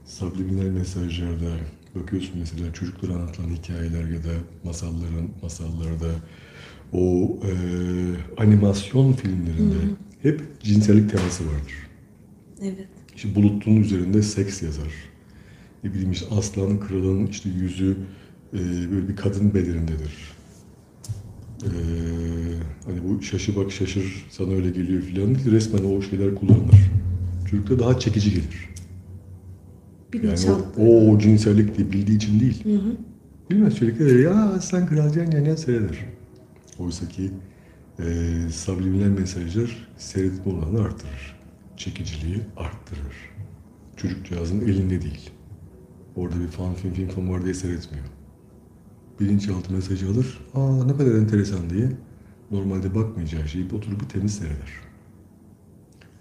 [0.06, 1.50] Subliminal mesajlarda
[1.94, 4.32] bakıyorsun mesela çocuklara anlatılan hikayeler ya da
[4.64, 6.10] masalların masallarda
[6.92, 7.52] o e,
[8.42, 11.74] animasyon filmlerinde hep cinsellik teması vardır.
[12.62, 12.88] Evet.
[13.16, 14.92] İşte bulutun üzerinde seks yazar.
[15.84, 17.96] Ne bileyim işte aslan kralın işte yüzü
[18.52, 18.58] e,
[18.92, 20.32] böyle bir kadın bedenindedir.
[21.62, 21.70] E,
[22.84, 26.90] hani bu şaşı bak şaşır sana öyle geliyor filan resmen o şeyler kullanılır.
[27.50, 28.69] Çocukta daha çekici gelir.
[30.14, 30.80] Yani Bilinçaltı.
[30.82, 32.64] o, o cinsellik diye bildiği için değil.
[33.50, 35.98] Bilmez çocuklar ya aslan kral can yan yan seyreder.
[36.78, 37.30] Oysa ki
[37.98, 38.04] e,
[38.52, 41.40] subliminal mesajlar seyretme oranını artırır.
[41.76, 43.16] Çekiciliği arttırır.
[43.96, 45.30] Çocukcağızın elinde değil.
[46.16, 48.04] Orada bir fan film film fan var diye seyretmiyor.
[49.20, 50.40] Bilinçaltı mesajı alır.
[50.54, 51.88] Aa ne kadar enteresan diye.
[52.50, 54.70] Normalde bakmayacağı şeyi oturup bir temiz seyreder.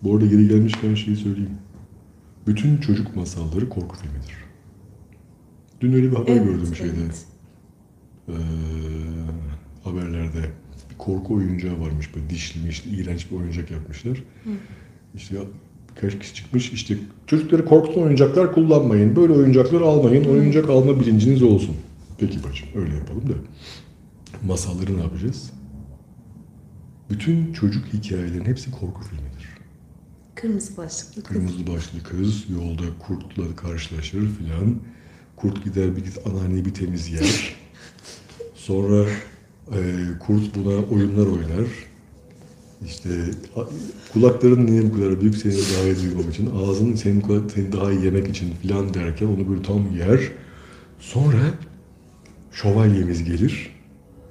[0.04, 1.58] Bu arada geri gelmişken şeyi söyleyeyim.
[2.48, 4.34] Bütün çocuk masalları korku filmidir.
[5.82, 6.92] Dün öyle bir haber Evet, gördüm şeyde.
[7.04, 7.26] evet.
[8.30, 8.34] Ee,
[9.84, 10.42] haberlerde
[10.92, 14.24] bir korku oyuncağı varmış böyle dişli mişli iğrenç bir oyuncak yapmışlar.
[15.16, 15.42] İşte ya,
[15.96, 16.98] birkaç kişi çıkmış işte
[17.28, 19.16] çocukları korkutan oyuncaklar kullanmayın.
[19.16, 20.26] Böyle oyuncaklar almayın.
[20.26, 21.76] Oyuncak alma bilinciniz olsun.
[22.18, 23.34] Peki bacım öyle yapalım da.
[24.48, 25.52] Masalları ne yapacağız?
[27.10, 29.39] Bütün çocuk hikayelerin hepsi korku filmidir.
[30.42, 31.34] Kırmızı başlıklı kız.
[31.34, 34.76] Kırmızı başlı kız yolda kurtla karşılaşır filan.
[35.36, 37.56] Kurt gider bir git anneanneyi bir temiz yer.
[38.56, 39.06] Sonra
[39.72, 39.80] e,
[40.20, 41.68] kurt buna oyunlar oynar.
[42.86, 43.10] İşte
[43.56, 43.64] a-
[44.14, 47.92] kulakların niye bu kadar büyük seni daha iyi duymam için, ağzının senin kulak seni daha
[47.92, 50.32] iyi yemek için filan derken onu böyle tam yer.
[51.00, 51.42] Sonra
[52.52, 53.76] şövalyemiz gelir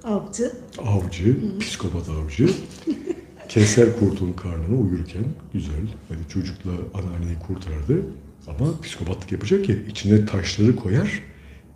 [0.05, 0.53] Avcı.
[0.79, 2.49] avcı, psikopat avcı
[3.49, 5.75] keser kurtun karnını uyurken güzel.
[6.09, 8.07] Hani çocukla anneanneyi kurtardı.
[8.47, 11.23] Ama psikopatlık yapacak ya içine taşları koyar,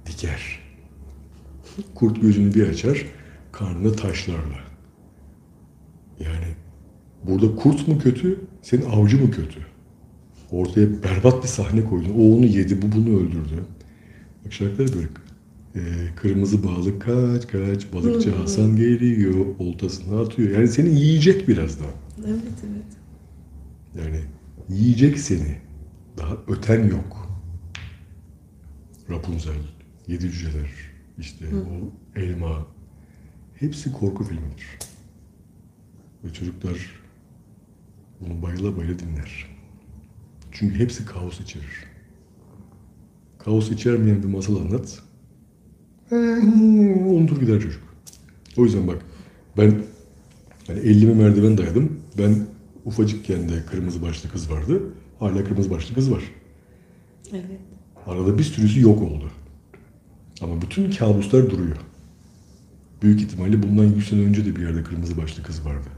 [0.07, 0.61] diker.
[1.95, 3.07] Kurt gözünü bir açar,
[3.53, 4.61] karnını taşlarla.
[6.21, 6.47] Yani
[7.25, 9.61] burada kurt mu kötü, senin avcı mı kötü?
[10.51, 12.11] Ortaya berbat bir sahne koydun.
[12.19, 13.65] O onu yedi, bu bunu öldürdü.
[14.45, 15.09] Bak şarkılar böyle.
[15.77, 15.81] Ee,
[16.17, 20.51] kırmızı balık kaç kaç, balıkçı Hasan geliyor, oltasını atıyor.
[20.51, 21.91] Yani seni yiyecek birazdan.
[22.27, 22.99] Evet evet.
[24.05, 24.21] Yani
[24.69, 25.59] yiyecek seni.
[26.19, 27.29] Daha öten yok.
[29.11, 29.59] Rapunzel,
[30.09, 30.71] Yedi Cüceler,
[31.19, 32.67] işte o elma.
[33.55, 34.79] Hepsi korku filmidir.
[36.25, 37.03] Ve çocuklar
[38.21, 39.47] bunu bayıla bayıla dinler.
[40.53, 41.85] Çünkü hepsi kaos içerir.
[43.39, 45.03] Kaos içermeyen bir masal anlat.
[46.13, 47.83] Unutur gider çocuk.
[48.57, 48.99] O yüzden bak
[49.57, 49.75] ben
[50.67, 52.01] hani 50'me merdiven dayadım.
[52.19, 52.37] Ben
[52.85, 54.83] ufacıkken de kırmızı başlı kız vardı.
[55.19, 56.23] Hala kırmızı başlı kız var.
[57.33, 57.61] Evet.
[58.07, 59.31] Arada bir sürüsü yok oldu.
[60.41, 61.77] Ama bütün kabuslar duruyor.
[63.03, 65.89] Büyük ihtimalle bundan 100 sene önce de bir yerde kırmızı başlı kız vardı.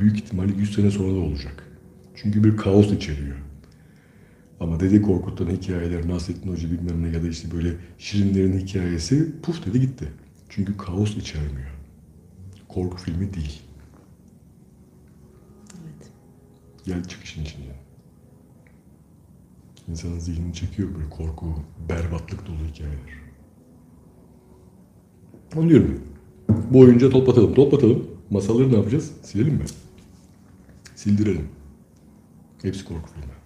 [0.00, 1.64] Büyük ihtimalle 100 sene sonra da olacak.
[2.14, 3.36] Çünkü bir kaos içeriyor.
[4.60, 9.66] Ama Dede Korkut'tan hikayeler, Nasrettin Hoca bilmem ne ya da işte böyle Şirinlerin hikayesi puf
[9.66, 10.12] dedi gitti.
[10.48, 11.70] Çünkü kaos içermiyor.
[12.68, 13.62] Korku filmi değil.
[15.72, 16.10] Evet.
[16.84, 17.76] Gel çık işin içinden.
[19.88, 21.54] İnsanın zihnini çekiyor böyle korku,
[21.88, 23.20] berbatlık dolu hikayeler.
[25.56, 26.00] Onu diyorum.
[26.70, 28.06] Bu oyuncağı toplatalım, toplatalım.
[28.30, 29.12] Masalları ne yapacağız?
[29.22, 29.64] Silelim mi?
[31.00, 31.48] sildirelim.
[32.62, 33.39] Hepsi korku filmi.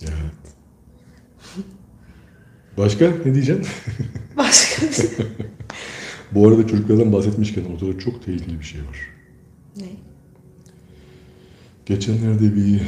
[0.00, 0.08] Ya.
[2.78, 3.62] Başka ne diyeceğim?
[4.36, 5.08] Başka bir şey.
[6.32, 8.98] Bu arada çocuklardan bahsetmişken ortada çok tehlikeli bir şey var.
[9.76, 9.86] ne?
[11.86, 12.82] Geçenlerde bir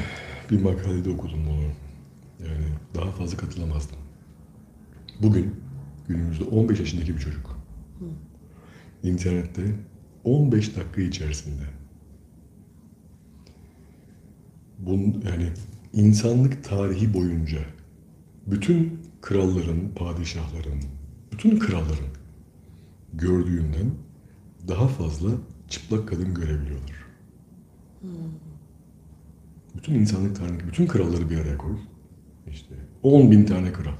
[0.51, 1.62] bir makalede okudum bunu.
[2.49, 3.99] Yani daha fazla katılamazdım.
[5.23, 5.55] Bugün
[6.09, 7.61] günümüzde 15 yaşındaki bir çocuk.
[9.03, 9.62] İnternette
[10.25, 11.62] 15 dakika içerisinde
[14.79, 15.53] bun yani
[15.92, 17.59] insanlık tarihi boyunca
[18.46, 20.81] bütün kralların, padişahların,
[21.33, 22.11] bütün kralların
[23.14, 23.90] gördüğünden
[24.68, 25.31] daha fazla
[25.68, 26.96] çıplak kadın görebiliyorlar.
[29.76, 31.76] Bütün insanlık tarihindeki bütün kralları bir araya koy.
[32.50, 33.94] İşte 10 bin tane kral.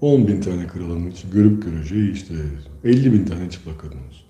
[0.00, 2.34] 10 bin tane kralın içi görüp göreceği işte
[2.84, 4.26] 50 bin tane çıplak kadın olsun.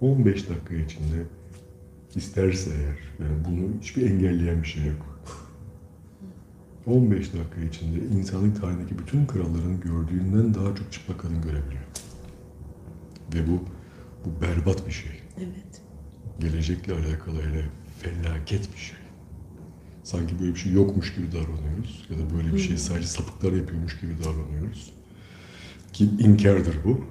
[0.00, 1.26] 15 dakika içinde
[2.14, 5.15] isterse eğer, yani bunu hiçbir engelleyen bir şey yok.
[6.86, 11.82] 15 dakika içinde insanlık tarihindeki bütün kralların gördüğünden daha çok çıplak kadın görebiliyor.
[13.34, 13.64] Ve bu,
[14.24, 15.82] bu berbat bir şey Evet.
[16.40, 17.64] gelecekle alakalı hele
[18.00, 18.96] felaket bir şey.
[20.04, 24.00] Sanki böyle bir şey yokmuş gibi davranıyoruz ya da böyle bir şey sadece sapıklar yapıyormuş
[24.00, 24.92] gibi davranıyoruz.
[25.92, 27.04] Ki inkardır bu.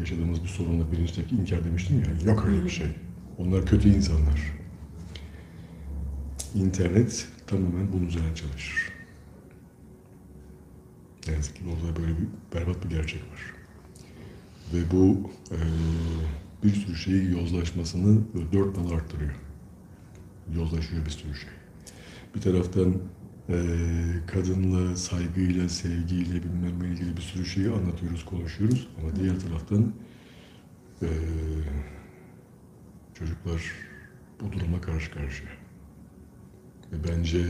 [0.00, 2.86] Yaşadığımız bir sorunla bilinçteki inkar demiştim ya, yok öyle bir şey.
[3.38, 4.52] Onlar kötü insanlar.
[6.54, 8.91] İnternet tamamen bunun üzerine çalışır.
[11.28, 12.26] Ne yazık ki orada böyle bir
[12.58, 13.54] berbat bir gerçek var.
[14.74, 15.58] Ve bu eee,
[16.64, 18.20] bir sürü şeyi yozlaşmasını
[18.52, 19.32] dört nala arttırıyor.
[20.56, 21.50] Yozlaşıyor bir sürü şey.
[22.34, 22.94] Bir taraftan
[23.48, 23.56] eee,
[24.26, 28.88] kadınla, saygıyla, sevgiyle bilmem ne ilgili bir sürü şeyi anlatıyoruz, konuşuyoruz.
[29.00, 29.92] Ama diğer taraftan
[31.02, 31.08] eee,
[33.14, 33.62] çocuklar
[34.40, 35.50] bu duruma karşı karşıya.
[36.92, 37.44] Ve bence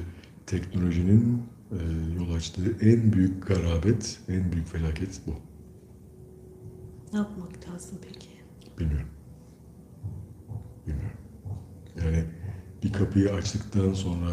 [0.46, 1.78] teknolojinin eee,
[2.16, 5.34] yol açtığı en büyük garabet, en büyük felaket bu.
[7.12, 8.28] Ne yapmak lazım peki?
[8.78, 9.08] Bilmiyorum.
[10.86, 11.18] Bilmiyorum.
[12.00, 12.24] Yani
[12.82, 14.30] bir kapıyı açtıktan sonra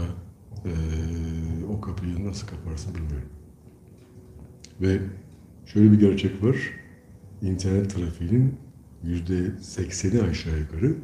[0.66, 0.72] eee,
[1.70, 3.30] o kapıyı nasıl kaparsın bilmiyorum.
[4.82, 5.00] Ve
[5.66, 6.56] şöyle bir gerçek var.
[7.42, 8.56] İnternet trafiğinin
[9.04, 10.96] yüzde sekseni aşağı yukarı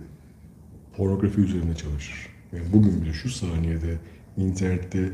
[0.97, 2.27] pornografi üzerine çalışır.
[2.53, 3.97] Yani bugün bile şu saniyede
[4.37, 5.11] internette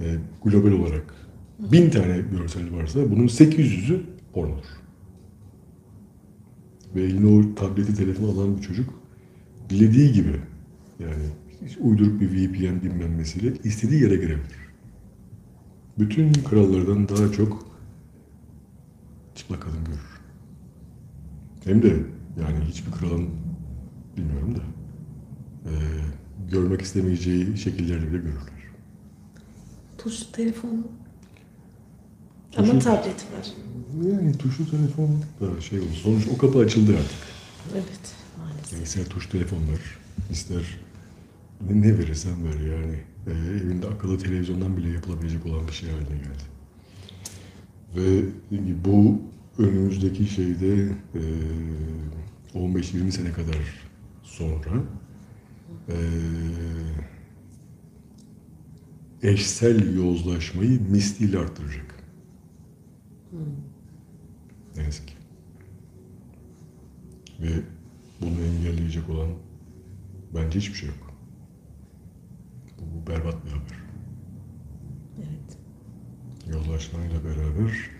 [0.00, 1.14] e, global olarak
[1.58, 4.00] bin tane görsel varsa bunun 800'ü
[4.32, 4.76] pornodur.
[6.94, 8.94] Ve eline o tableti, telefonu alan bir çocuk
[9.70, 10.40] dilediği gibi
[10.98, 11.24] yani
[11.80, 13.20] uyduruk bir VPN bilmem
[13.64, 14.66] istediği yere girebilir.
[15.98, 17.66] Bütün krallardan daha çok
[19.34, 20.20] çıplak kadın görür.
[21.64, 21.88] Hem de
[22.40, 23.28] yani hiçbir kralın
[24.16, 24.62] bilmiyorum da
[25.70, 25.76] eee,
[26.50, 28.55] görmek istemeyeceği şekillerde bile görürler.
[30.06, 30.86] Tuşlu telefon
[32.56, 33.52] ama Tuşlu- tablet var.
[34.10, 35.88] Yani tuşlu telefon da şey oldu.
[36.02, 37.18] Sonuç o kapı açıldı artık.
[37.74, 38.72] Evet maalesef.
[38.72, 39.80] Yani ister tuş telefonlar,
[40.30, 40.78] ister
[41.70, 42.96] ne, ne verirsen ver yani.
[43.26, 46.44] Ee, evinde akıllı televizyondan bile yapılabilecek olan bir şey haline geldi.
[47.96, 48.24] Ve
[48.84, 49.20] bu
[49.58, 51.22] önümüzdeki şeyde e,
[52.54, 53.58] 15-20 sene kadar
[54.22, 54.82] sonra
[55.88, 55.96] e,
[59.22, 61.94] eşsel yozlaşmayı misliyle arttıracak.
[64.76, 65.14] Ne yazık ki.
[67.40, 67.50] Ve
[68.20, 69.28] bunu engelleyecek olan
[70.34, 71.12] bence hiçbir şey yok.
[72.78, 73.76] Bu, bu berbat bir haber.
[75.18, 75.58] Evet.
[76.54, 77.90] Yozlaşmayla beraber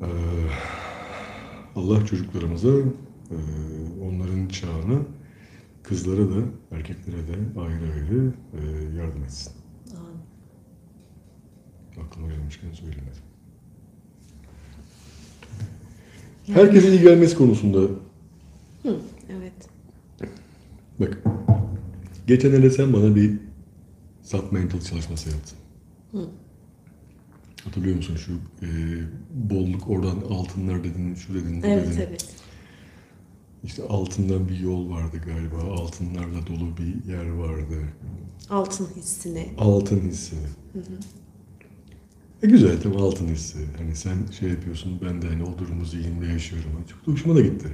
[0.00, 0.08] eee,
[1.76, 3.36] Allah çocuklarımıza eee,
[4.02, 4.98] onların çağına
[5.92, 9.52] kızlara da erkeklere de ayrı ayrı eee, yardım etsin.
[9.96, 10.20] Amin.
[12.06, 13.22] Aklıma gelmişken söylemedim.
[16.46, 17.78] Herkese iyi gelmesi konusunda
[18.82, 18.96] Hı,
[19.30, 19.52] evet.
[21.00, 21.18] Bak,
[22.26, 23.38] geçenlerde sen bana bir
[24.22, 25.58] submental çalışması yaptın.
[26.12, 26.28] Hı.
[27.64, 28.32] Hatırlıyor musun şu
[28.62, 28.68] e,
[29.50, 32.00] bolluk oradan altınlar dedin, şu dedin, bu Evet dedin.
[32.08, 32.26] evet.
[33.64, 37.78] İşte altından bir yol vardı galiba, altınlarla dolu bir yer vardı.
[38.50, 39.48] Altın hissini.
[39.58, 40.36] Altın hissi.
[42.42, 43.58] E güzel tabii altın hissi.
[43.78, 46.70] Hani sen şey yapıyorsun, ben de hani o durumu zihnimde yaşıyorum.
[46.90, 47.68] Çok da hoşuma da gitti.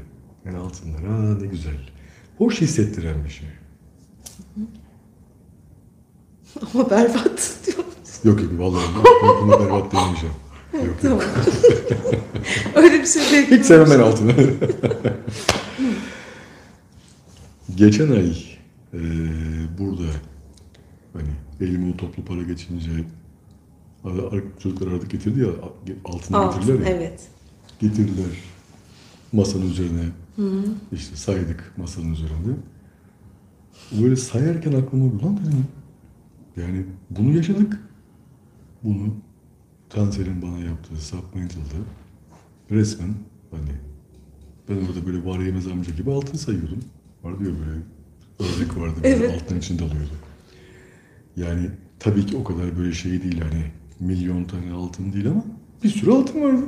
[0.45, 1.91] Yani altınlar, aa ne güzel.
[2.39, 3.49] Hoş hissettiren bir şey.
[6.75, 7.79] Ama berbat diyor.
[8.25, 9.05] Yok yok vallahi ben
[9.43, 10.35] buna berbat demeyeceğim.
[10.73, 10.97] Yok.
[11.03, 11.21] Tamam.
[12.75, 13.65] Öyle bir şey Hiç bekliyorum.
[13.65, 14.35] sevmem ben altını.
[17.79, 18.33] Geçen ay
[18.95, 19.01] e,
[19.79, 20.11] burada
[21.13, 21.29] hani
[21.61, 22.91] elime o toplu para geçince
[24.59, 25.49] çocuklar aradık getirdi ya
[26.05, 26.97] altını Alt, getirdiler ya.
[26.97, 27.29] evet.
[27.81, 28.27] Getirdiler
[29.33, 30.05] masanın üzerine.
[30.93, 32.51] işte saydık masanın üzerinde.
[34.03, 35.67] Böyle sayarken aklıma ulan dedim.
[36.57, 37.81] Yani bunu yaşadık.
[38.83, 39.15] Bunu
[39.91, 41.79] Tanser'in bana yaptığı submental'da
[42.71, 43.15] resmen
[43.51, 43.71] hani
[44.69, 46.79] ben orada böyle var yemez amca gibi altın sayıyordum.
[47.25, 47.81] Vardı ya böyle
[48.53, 49.43] ördek vardı böyle Evet.
[49.43, 50.11] altın içinde alıyordu.
[51.37, 53.65] Yani tabii ki o kadar böyle şey değil hani
[54.01, 55.45] milyon tane altın değil ama
[55.85, 56.65] bir sürü altın vardı.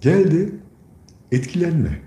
[0.00, 0.54] Geldi
[1.32, 2.00] etkilenme.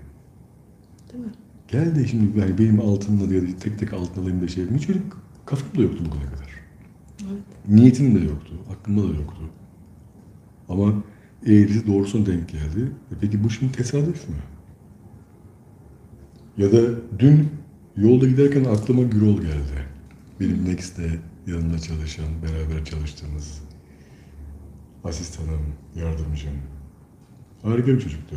[1.12, 1.30] Değil mi?
[1.68, 4.82] Gel de şimdi yani benim altınla da tek tek altın alayım da şey yapayım.
[4.82, 5.00] Hiç öyle
[5.46, 6.50] kafam da yoktu bugüne kadar.
[7.22, 7.42] Evet.
[7.68, 8.52] Niyetim de yoktu.
[8.72, 9.42] Aklımda da yoktu.
[10.68, 10.94] Ama
[11.46, 12.92] eğrisi doğrusuna denk geldi.
[13.12, 14.34] E peki bu şimdi tesadüf mü?
[16.58, 16.80] Ya da
[17.18, 17.48] dün
[17.96, 19.86] yolda giderken aklıma Gürol geldi.
[20.40, 23.62] Benim Next'te yanımda çalışan, beraber çalıştığımız
[25.04, 25.60] asistanım,
[25.96, 26.52] yardımcım.
[27.62, 28.36] Harika bir çocuktu.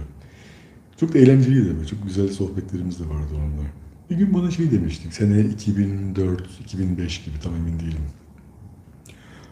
[0.99, 3.67] Çok da eğlenceliydi ve çok güzel sohbetlerimiz de vardı onunla.
[4.09, 8.01] Bir gün bana şey demiştik, sene 2004, 2005 gibi tam emin değilim.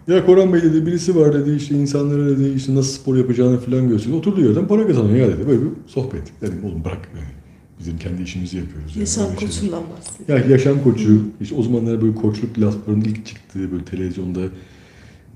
[0.08, 3.90] Ya Koran Bey dedi birisi var dedi işte insanlara dedi işte nasıl spor yapacağını falan
[3.90, 4.20] gösteriyor.
[4.20, 5.48] Oturduğu yerden para kazanıyor ya dedi.
[5.48, 6.42] Böyle bir sohbet.
[6.42, 7.41] Dedim oğlum bırak yani.
[7.82, 8.96] Bizim kendi işimizi yapıyoruz.
[8.96, 9.00] yani.
[9.00, 10.40] Yaşam koçundan bahsediyor.
[10.40, 14.42] Ya yaşam koçu, işte o zamanlar böyle koçluk laflarının ilk çıktığı böyle televizyonda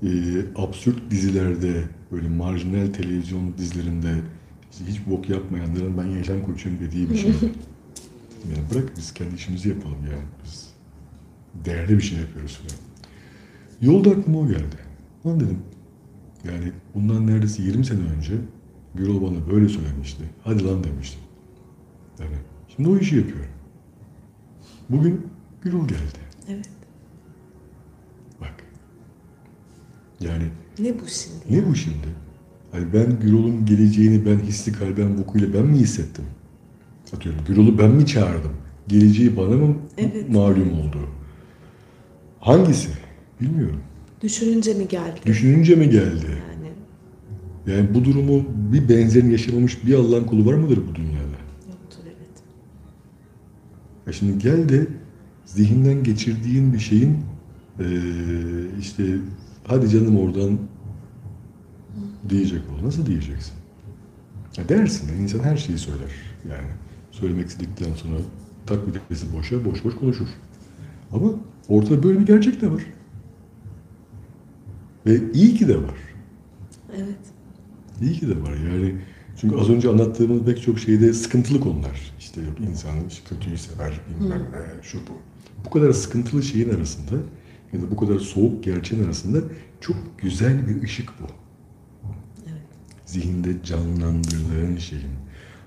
[0.02, 0.08] e,
[0.56, 4.14] absürt dizilerde böyle marjinal televizyon dizilerinde
[4.72, 7.30] işte hiç bok yapmayanların ben yaşam koçuyum dediği bir şey.
[8.50, 10.24] yani bırak biz kendi işimizi yapalım yani.
[10.44, 10.66] Biz
[11.64, 12.80] değerli bir şey yapıyoruz falan.
[13.92, 14.76] Yolda aklıma o geldi.
[15.26, 15.58] Lan dedim
[16.44, 18.32] yani bundan neredeyse 20 sene önce
[18.94, 20.22] Gürol bana böyle söylemişti.
[20.44, 21.20] Hadi lan demiştim.
[22.20, 22.36] Yani
[22.76, 23.50] şimdi o işi yapıyorum.
[24.90, 25.26] Bugün
[25.62, 26.18] Gürol geldi.
[26.48, 26.68] Evet.
[28.40, 28.54] Bak.
[30.20, 30.44] Yani
[30.78, 31.36] Ne bu şimdi?
[31.62, 32.06] ne bu şimdi?
[32.72, 36.24] Hani ben Gürol'un geleceğini ben hissi kalben vukuyla ben mi hissettim?
[37.16, 38.52] Atıyorum Gürol'u ben mi çağırdım?
[38.88, 40.28] Geleceği bana mı Evet.
[40.30, 40.98] malum oldu?
[42.40, 42.88] Hangisi?
[43.40, 43.80] Bilmiyorum.
[44.22, 45.20] Düşününce mi geldi?
[45.26, 46.26] Düşününce mi geldi?
[47.66, 51.25] Yani Yani bu durumu bir benzerini yaşamamış bir Allah'ın kulu var mıdır bu dünyada?
[54.06, 54.86] Ya şimdi gel de
[55.44, 57.18] zihinden geçirdiğin bir şeyin
[57.80, 57.86] eee,
[58.80, 59.04] işte
[59.64, 60.58] hadi canım oradan
[62.28, 62.86] diyecek ol.
[62.86, 63.52] Nasıl diyeceksin?
[64.56, 65.08] Ya dersin.
[65.12, 66.10] yani insan her şeyi söyler.
[66.50, 66.68] Yani
[67.10, 68.16] söylemek istedikten sonra
[68.66, 70.26] tak bir tanesi boşa boş boş konuşur.
[71.12, 71.28] Ama
[71.68, 72.82] ortada böyle bir gerçek de var.
[75.06, 75.94] Ve iyi ki de var.
[76.96, 77.18] Evet.
[78.02, 78.94] İyi ki de var yani.
[79.40, 82.12] Çünkü az önce anlattığımız pek çok şeyde sıkıntılı konular.
[82.18, 82.94] İşte yok insan
[83.28, 85.12] kötüyü sever, bilmem ne, şu bu.
[85.64, 87.14] Bu kadar sıkıntılı şeyin arasında
[87.72, 89.38] ya da bu kadar soğuk gerçeğin arasında
[89.80, 91.24] çok güzel bir ışık bu.
[92.46, 92.62] Evet.
[93.06, 95.04] Zihinde canlandırdığın şeyin,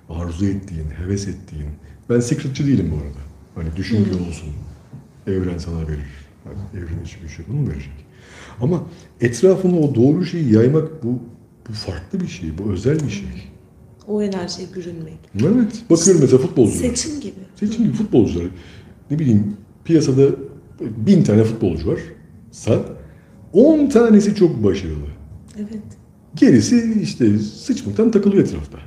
[0.10, 1.70] arzu ettiğin, heves ettiğin.
[2.10, 3.20] Ben secretçı değilim bu arada.
[3.56, 4.50] Hani düşün ki olsun.
[5.28, 6.28] Evren sana verir.
[6.44, 8.06] Hani evren hiçbir şey bunu verecek?
[8.62, 8.84] Ama
[9.22, 11.20] etrafına o doğru şeyi yaymak bu,
[11.70, 13.49] bu farklı bir şey, bu özel bir şey.
[14.10, 15.20] O enerjiye bürünmek.
[15.40, 15.84] Evet.
[15.90, 16.90] Bakıyorum mesela futbolcular.
[16.90, 17.34] Seçim gibi.
[17.56, 18.46] Seçim gibi futbolcular.
[19.12, 20.28] Ne bileyim piyasada
[20.80, 22.86] bin tane futbolcu varsa
[23.54, 25.08] 10 tanesi çok başarılı.
[25.58, 25.84] Evet.
[26.36, 28.78] Gerisi işte sıçmaktan takılıyor etrafta.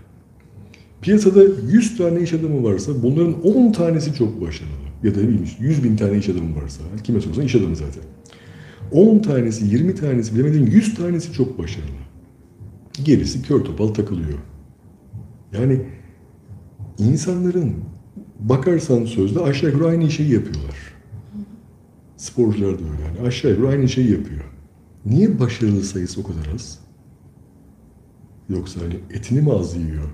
[1.02, 4.72] Piyasada 100 tane iş adamı varsa bunların 10 tanesi çok başarılı.
[5.02, 7.76] Ya da ne bileyim işte 100 bin tane iş adamı varsa, kime sorsan iş adamı
[7.76, 8.02] zaten.
[8.92, 11.88] 10 tanesi, 20 tanesi, bilemediğin 100 tanesi çok başarılı.
[13.04, 14.38] Gerisi kör topal takılıyor.
[15.52, 15.80] Yani
[16.98, 17.74] insanların
[18.40, 20.76] bakarsan sözde aşağı yukarı aynı şeyi yapıyorlar.
[22.16, 23.02] Sporcular da öyle.
[23.06, 24.44] Yani aşağı yukarı aynı şeyi yapıyor.
[25.06, 26.78] Niye başarılı sayısı o kadar az?
[28.48, 30.08] Yoksa hani etini mi az yiyor?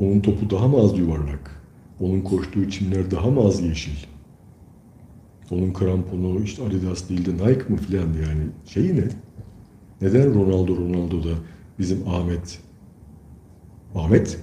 [0.00, 1.62] Onun topu daha mı az yuvarlak?
[2.00, 4.06] Onun koştuğu çimler daha mı az yeşil?
[5.50, 9.04] Onun kramponu işte Adidas değil de Nike mı filan yani şeyi ne?
[10.00, 11.34] Neden Ronaldo Ronaldo da
[11.78, 12.58] bizim Ahmet
[13.94, 14.38] Ahmet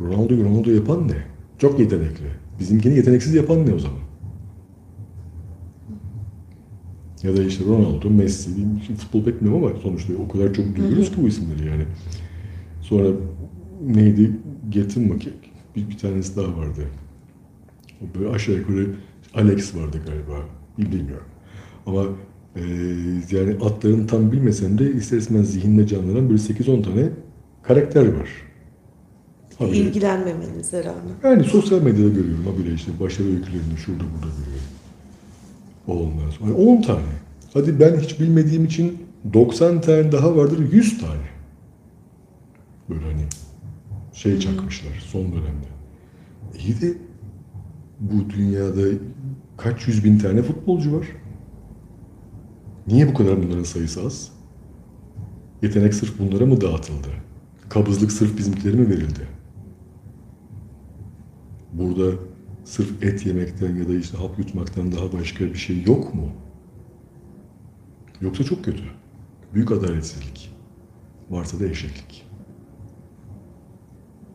[0.00, 1.16] Ronaldo Ronaldo yapan ne?
[1.58, 2.26] Çok yetenekli.
[2.60, 3.98] Bizimkini yeteneksiz yapan ne o zaman?
[7.22, 8.50] Ya da işte Ronaldo, Messi,
[8.98, 11.84] futbol pek bilmiyorum ama sonuçta o kadar çok duyuyoruz ki bu isimleri yani.
[12.80, 13.08] Sonra
[13.86, 14.30] neydi?
[14.68, 15.18] Getin mi?
[15.76, 16.84] Bir, bir tanesi daha vardı.
[18.02, 18.86] O Böyle aşağı yukarı
[19.34, 20.46] Alex vardı galiba.
[20.78, 21.26] Bilmiyorum.
[21.86, 22.04] Ama
[22.56, 22.60] e,
[23.30, 27.10] yani adlarını tam bilmesem de ister istemez zihninde canlanan böyle 8-10 tane
[27.62, 28.28] karakter var.
[29.58, 31.14] Habire- İlgilenmemenize rağmen.
[31.24, 34.64] Yani sosyal medyada görüyorum habire işte başarı öykülerini şurada burada görüyorum.
[35.86, 37.00] Ondan sonra 10 tane.
[37.54, 38.98] Hadi ben hiç bilmediğim için
[39.32, 41.28] 90 tane daha vardır 100 tane.
[42.88, 43.24] Böyle hani
[44.12, 45.68] şey çakmışlar son dönemde.
[46.58, 46.94] İyi de
[48.00, 48.80] bu dünyada
[49.56, 51.06] kaç yüz bin tane futbolcu var?
[52.86, 54.28] Niye bu kadar bunların sayısı az?
[55.62, 57.08] Yetenek sırf bunlara mı dağıtıldı?
[57.68, 59.20] Kabızlık sırf bizimkilere mi verildi?
[61.74, 62.16] Burada
[62.64, 66.32] sırf et yemekten ya da işte hap yutmaktan daha başka bir şey yok mu?
[68.20, 68.82] Yoksa çok kötü.
[69.54, 70.54] Büyük adaletsizlik.
[71.30, 72.26] Varsa da eşeklik.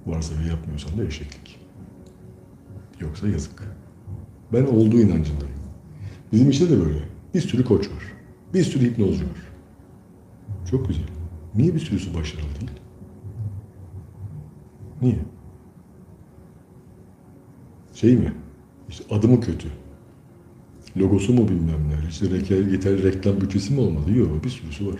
[0.05, 1.59] Varsa ve yapmıyorsan da eşeklik.
[2.99, 3.63] Yoksa yazık.
[4.53, 5.59] Ben olduğu inancındayım.
[6.31, 6.99] Bizim işte de böyle.
[7.33, 8.13] Bir sürü koç var.
[8.53, 9.49] Bir sürü hipnozcu var.
[10.71, 11.03] Çok güzel.
[11.55, 12.71] Niye bir sürüsü başarılı değil?
[15.01, 15.19] Niye?
[18.01, 18.33] Şey mi?
[18.89, 19.67] İşte adı mı kötü?
[20.97, 22.09] Logosu mu bilmem ne?
[22.09, 24.11] İşte reke- yeterli reklam bütçesi mi olmadı?
[24.11, 24.95] Yok bir sürüsü var.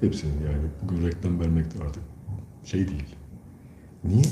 [0.00, 2.02] Hepsinin yani bugün reklam vermek de artık
[2.64, 3.04] şey değil.
[4.04, 4.22] Niye?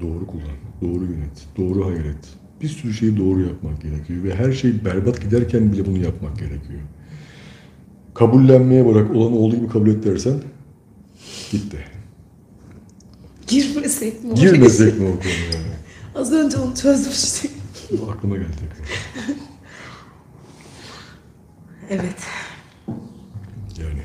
[0.00, 2.34] Doğru kullan, doğru yönet, doğru hayret.
[2.62, 6.80] Bir sürü şeyi doğru yapmak gerekiyor ve her şey berbat giderken bile bunu yapmak gerekiyor.
[8.14, 10.40] Kabullenmeye bırak, olan olduğu gibi kabul et dersen
[11.50, 11.95] gitti.
[13.46, 14.34] Girmesek mi?
[14.34, 15.66] Girmesek mi o konuya?
[16.14, 17.50] Az önce onu çözmüştük.
[18.10, 18.46] Aklıma geldi.
[21.90, 22.16] Evet.
[23.80, 24.02] Yani.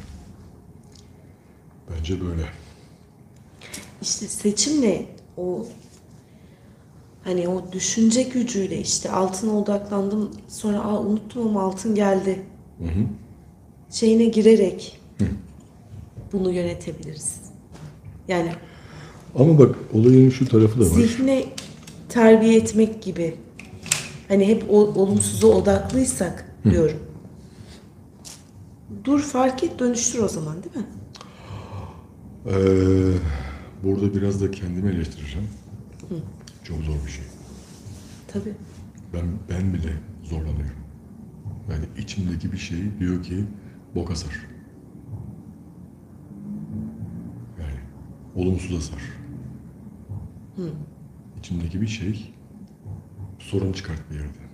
[1.89, 2.43] Bence böyle.
[4.01, 5.05] İşte seçimle
[5.37, 5.65] o
[7.23, 12.41] hani o düşünce gücüyle işte altına odaklandım sonra Aa, unuttum ama altın geldi
[12.77, 13.05] Hı hı.
[13.91, 14.99] şeyine girerek
[16.33, 17.35] bunu yönetebiliriz.
[18.27, 18.51] Yani
[19.35, 20.89] Ama bak olayın şu tarafı da var.
[20.89, 21.45] zihne
[22.09, 23.35] terbiye etmek gibi.
[24.27, 26.99] Hani hep o, olumsuza odaklıysak diyorum.
[29.03, 30.85] Dur fark et dönüştür o zaman değil mi?
[32.45, 32.53] Ee,
[33.83, 35.47] burada biraz da kendimi eleştireceğim.
[36.63, 37.25] Çok zor bir şey.
[38.27, 38.53] Tabii.
[39.13, 40.81] Ben ben bile zorlanıyorum.
[41.71, 43.45] Yani içimdeki bir şey diyor ki
[43.95, 44.47] boka sar.
[47.59, 47.79] Yani
[48.35, 48.95] olumsuza
[50.65, 50.73] sar.
[51.39, 52.33] İçimdeki bir şey
[53.39, 54.51] sorun çıkart bir yerden.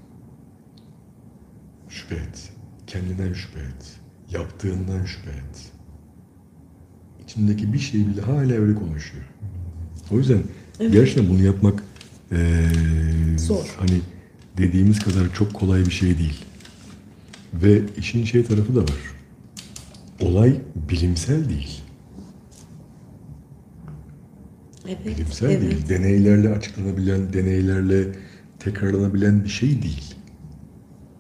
[1.90, 2.52] Şüphe et.
[2.88, 3.96] Kendinden şüphe et.
[4.32, 5.72] Yaptığından şüphe et.
[7.24, 9.24] İçimdeki bir şey bile hala öyle konuşuyor.
[10.12, 10.44] O yüzden
[10.80, 10.94] Evet.
[10.94, 11.84] gerçekten bunu yapmak
[12.32, 13.76] eee, Zor.
[13.80, 14.02] Hani
[14.58, 16.46] dediğimiz kadar çok kolay bir şey değil.
[17.54, 19.16] Ve işin şey tarafı da var.
[20.22, 21.82] Olay bilimsel değil.
[24.88, 25.06] Evet.
[25.06, 25.62] Bilimsel evet.
[25.62, 25.90] değil.
[25.90, 28.06] Deneylerle açıklanabilen, deneylerle
[28.60, 30.16] tekrarlanabilen bir şey değil.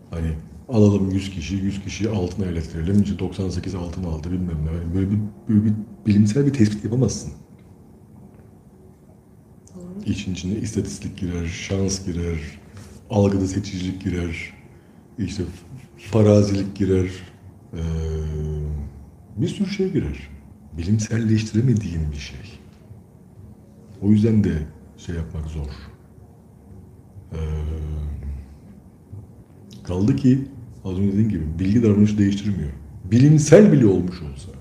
[0.09, 0.33] Hani
[0.69, 3.03] alalım 100 kişi, 100 kişi altına elettirelim.
[3.03, 4.71] İşte 98 altın aldı bilmem ne.
[4.71, 5.17] Yani böyle bir,
[5.49, 5.73] böyle bir
[6.05, 7.33] bilimsel bir tespit yapamazsın.
[10.05, 12.39] İşin içine istatistik girer, şans girer,
[13.09, 14.53] algıda seçicilik girer,
[15.17, 15.43] işte
[15.97, 17.09] farazilik girer,
[17.73, 17.81] eee,
[19.37, 20.29] bir sürü şey girer.
[20.77, 22.59] Bilimselleştiremediğin bir şey.
[24.01, 24.53] O yüzden de
[24.97, 25.67] şey yapmak zor.
[27.33, 27.39] Eee,
[29.83, 30.39] kaldı ki
[30.85, 32.69] az önce dediğim gibi bilgi davranışı değiştirmiyor.
[33.11, 34.51] Bilimsel bile olmuş olsa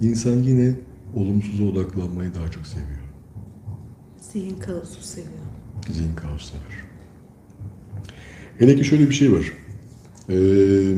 [0.00, 0.74] insan yine
[1.14, 2.98] olumsuza odaklanmayı daha çok seviyor.
[4.20, 5.32] Zihin kaosu seviyor.
[5.90, 6.84] Zihin kaos sever.
[8.58, 9.52] Hele ki şöyle bir şey var.
[10.30, 10.94] Ee,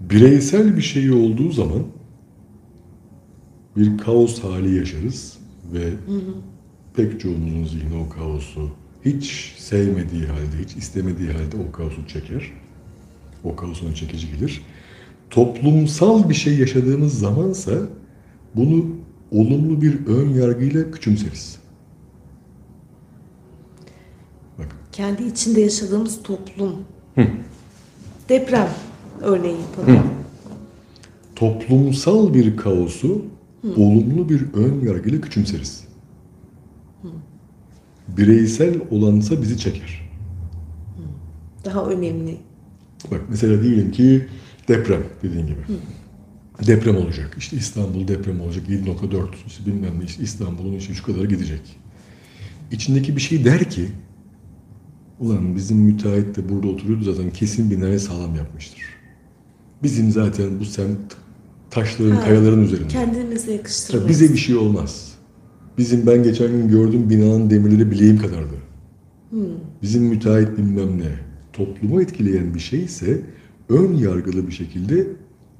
[0.00, 1.82] bireysel bir şey olduğu zaman
[3.76, 5.38] bir kaos hali yaşarız
[5.72, 5.92] ve
[6.96, 8.70] pek çoğumuzun zihni o kaosu
[9.04, 12.52] hiç sevmediği halde, hiç istemediği halde o kaosu çeker.
[13.44, 14.62] O kaosun çekici gelir.
[15.30, 17.72] Toplumsal bir şey yaşadığımız zamansa
[18.54, 18.86] bunu
[19.30, 21.58] olumlu bir ön yargıyla küçümseriz.
[24.58, 26.76] Bak Kendi içinde yaşadığımız toplum.
[28.28, 28.68] Deprem
[29.20, 30.02] örneği yapalım.
[31.36, 33.22] toplumsal bir kaosu
[33.76, 35.84] olumlu bir ön yargıyla küçümseriz.
[38.08, 40.10] Bireysel olansa bizi çeker.
[41.64, 42.36] Daha önemli.
[43.10, 44.26] Bak mesela diyelim ki
[44.68, 45.60] deprem dediğin gibi.
[46.66, 47.34] Deprem olacak.
[47.38, 48.68] İşte İstanbul deprem olacak.
[48.68, 51.60] 7.4 işte bilmem ne işte İstanbul'un işte şu kadar gidecek.
[52.70, 53.88] İçindeki bir şey der ki
[55.20, 58.82] ulan bizim müteahhit de burada oturuyordu zaten kesin binayı sağlam yapmıştır.
[59.82, 61.16] Bizim zaten bu semt
[61.72, 62.88] taşların, Ha, kayaların üzerinde.
[62.88, 64.08] Kendimize Tabii yakıştırmayız.
[64.08, 65.12] bize bir şey olmaz.
[65.78, 68.54] Bizim ben geçen gün gördüğüm binanın demirleri bileğim kadardı.
[69.82, 71.12] Bizim müteahhit bilmem ne.
[71.52, 73.20] Toplumu etkileyen bir şey ise
[73.68, 75.06] ön yargılı bir şekilde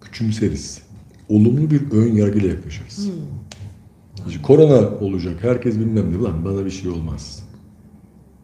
[0.00, 0.82] küçümseriz.
[1.28, 3.08] Olumlu bir ön yargıyla yaklaşırız.
[4.28, 6.22] İşte korona olacak, herkes bilmem ne.
[6.22, 7.42] Lan bana bir şey olmaz.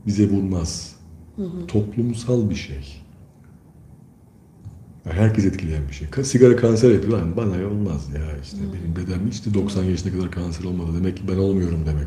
[0.07, 0.97] Bize vurmaz.
[1.69, 3.03] Toplumsal bir şey.
[5.12, 6.24] Herkes etkileyen bir şey.
[6.24, 10.64] Sigara kanser yapıyor lan bana olmaz ya işte benim dedem işte 90 yaşına kadar kanser
[10.64, 12.06] olmadı demek ki ben olmuyorum demek.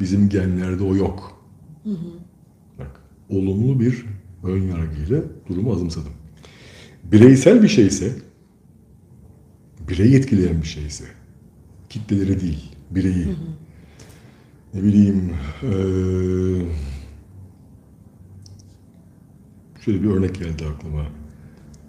[0.00, 1.42] Bizim genlerde o yok.
[2.78, 4.04] Bak olumlu bir
[4.44, 6.12] ön yargıyla durumu azımsadım.
[7.04, 8.12] Bireysel bir şeyse
[9.88, 11.04] bireyi etkileyen bir şeyse
[11.88, 13.26] kitleleri değil bireyi
[14.74, 16.66] ne bileyim eee
[19.84, 21.06] şöyle bir örnek geldi aklıma.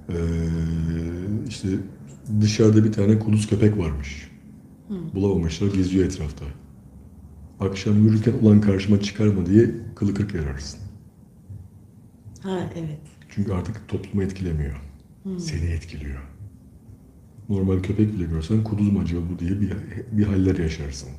[0.10, 0.16] Ee,
[1.49, 1.68] işte
[2.41, 4.32] dışarıda bir tane kuduz köpek varmış.
[5.14, 6.45] Bulamamışlar, geziyor etrafta.
[7.60, 10.80] Akşam yürürken ulan karşıma çıkarma diye kılı kırk yararsın.
[12.41, 12.99] Ha evet.
[13.30, 14.82] Çünkü artık toplumu etkilemiyor.
[15.38, 16.22] Seni etkiliyor.
[17.49, 19.74] Normal köpek bile görsen kuduz mu acaba bu diye bir,
[20.12, 21.10] bir haller yaşarsın.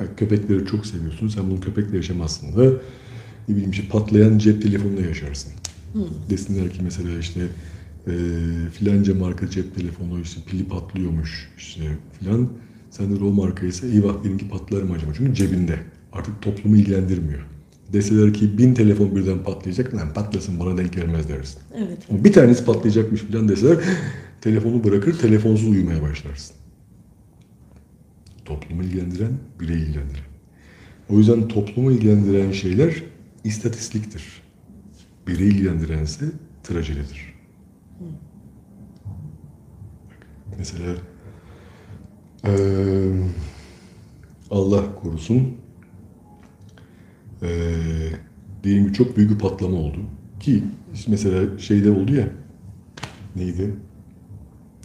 [0.00, 2.64] Yani köpekleri çok seviyorsun, sen bunu köpekle yaşamazsın da
[3.48, 5.52] ne bileyim işte patlayan cep telefonla yaşarsın.
[6.30, 7.40] Desinler ki mesela işte
[8.06, 8.12] e,
[8.72, 11.82] filanca marka cep telefonu işte pili patlıyormuş işte
[12.20, 12.48] filan.
[12.90, 15.12] Sen de o markaysa eyvah benimki patlar mı acaba?
[15.16, 15.78] Çünkü cebinde.
[16.12, 17.46] Artık toplumu ilgilendirmiyor.
[17.92, 21.58] Deseler ki bin telefon birden patlayacak, lan patlasın bana denk gelmez dersin.
[21.76, 21.98] Evet.
[22.10, 23.78] Ama Bir tanesi patlayacakmış filan deseler
[24.40, 26.56] telefonu bırakır telefonsuz uyumaya başlarsın.
[28.44, 30.24] Toplumu ilgilendiren, bireyi ilgilendiren.
[31.08, 33.02] O yüzden toplumu ilgilendiren şeyler
[33.44, 34.42] istatistiktir.
[35.26, 36.26] Bireyi ilgilendirense
[36.62, 37.34] trajedidir.
[40.10, 40.26] Bak,
[40.58, 40.94] Mesela
[42.44, 43.12] eee,
[44.50, 45.48] Allah korusun
[47.42, 47.48] eee
[48.64, 49.96] diyelim ki çok büyük bir patlama oldu.
[50.40, 50.62] Ki
[50.94, 52.28] işte mesela şeyde oldu ya
[53.36, 53.74] neydi?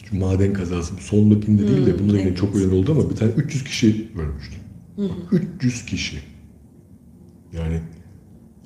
[0.04, 2.38] Şu maden kazası sondakinde değil de bunda da yine evet.
[2.38, 4.56] çok önemli oldu ama bir tane 300 kişi ölmüştü.
[4.98, 6.20] Bak, 300 kişi.
[7.54, 7.80] Yani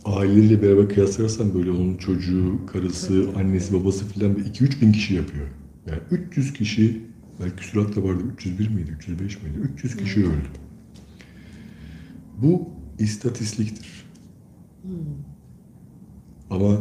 [0.05, 5.47] aileleriyle beraber kıyaslarsan böyle onun çocuğu, karısı, annesi, babası filan bir 2-3 bin kişi yapıyor.
[5.87, 7.01] Yani 300 kişi,
[7.39, 9.57] belki sürat da vardı 301 miydi, 305 miydi?
[9.73, 10.47] 300 kişi öldü.
[12.41, 12.69] Bu
[12.99, 14.05] istatistiktir.
[16.49, 16.77] Ama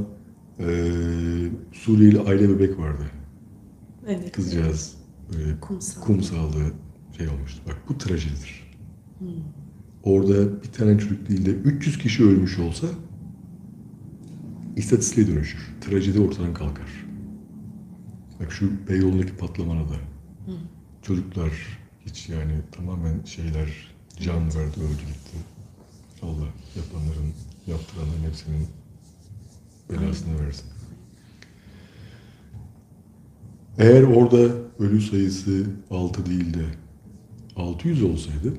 [0.59, 0.67] eee
[1.73, 3.03] Suriyeli aile bebek vardı.
[4.07, 4.33] Evet.
[4.33, 4.95] Kızcağız
[5.33, 6.01] böyle Kumsal.
[6.03, 6.63] kumsallı
[7.19, 7.63] şey olmuştu.
[7.69, 8.73] Bak bu trajedidir.
[10.03, 12.87] Orada bir tane çocuk değil de 300 kişi ölmüş olsa
[14.77, 15.61] istatistiğe dönüşür.
[15.81, 17.05] Trajedi ortadan kalkar.
[18.43, 19.95] Bak şu Beyoğlu'ndaki patlamana da
[21.03, 21.53] çocuklar
[22.07, 25.37] hiç yani tamamen şeyler can verdi öldü gitti.
[26.23, 27.33] Allah yapanların
[27.67, 28.67] yaptıranların hepsinin
[29.91, 30.67] belasını versin.
[33.79, 36.65] Eğer orada ölü sayısı 6 değil de
[37.57, 38.55] 600 olsaydı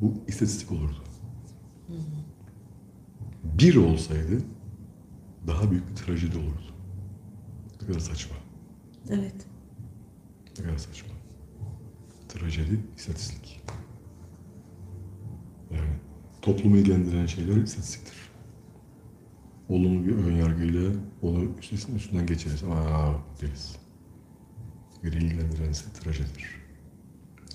[0.00, 1.02] bu istatistik olurdu.
[3.44, 4.42] Bir olsaydı
[5.46, 6.71] daha büyük bir trajedi olurdu.
[7.82, 8.36] Ne kadar saçma.
[9.10, 9.46] Evet.
[10.58, 11.08] Ne kadar saçma.
[12.28, 13.60] Trajedi, istatistik.
[15.70, 15.90] Yani
[16.42, 18.16] toplumu ilgilendiren şeyler istatistiktir.
[19.68, 22.64] Olumlu bir ön yargıyla onu üstesinden, üstünden geçeriz.
[22.64, 23.76] Aa deriz.
[25.02, 26.62] Biri ilgilendirense trajedidir.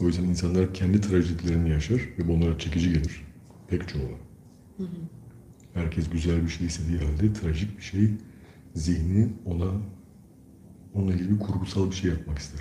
[0.02, 3.26] O yüzden insanlar kendi trajedilerini yaşar ve bu onlara çekici gelir.
[3.68, 4.18] Pek çoğu.
[5.74, 8.10] Herkes güzel bir şey istediği halde trajik bir şey
[8.76, 9.72] zihni ona
[10.94, 12.60] onunla ilgili kurgusal bir şey yapmak ister.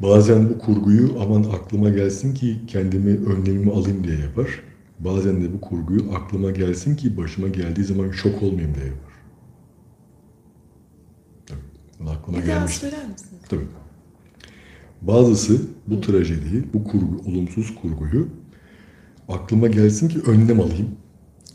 [0.00, 4.46] Bazen bu kurguyu aman aklıma gelsin ki kendimi önlemimi alayım diye yapar.
[4.98, 9.12] Bazen de bu kurguyu aklıma gelsin ki başıma geldiği zaman şok olmayayım diye yapar.
[11.46, 12.10] Tabii.
[12.10, 12.74] Aklıma Bir daha gelmiş.
[12.74, 13.38] söyler misin?
[13.48, 13.66] Tabii.
[15.02, 18.28] Bazısı bu trajediyi, bu kurgu, olumsuz kurguyu
[19.28, 20.88] aklıma gelsin ki önlem alayım.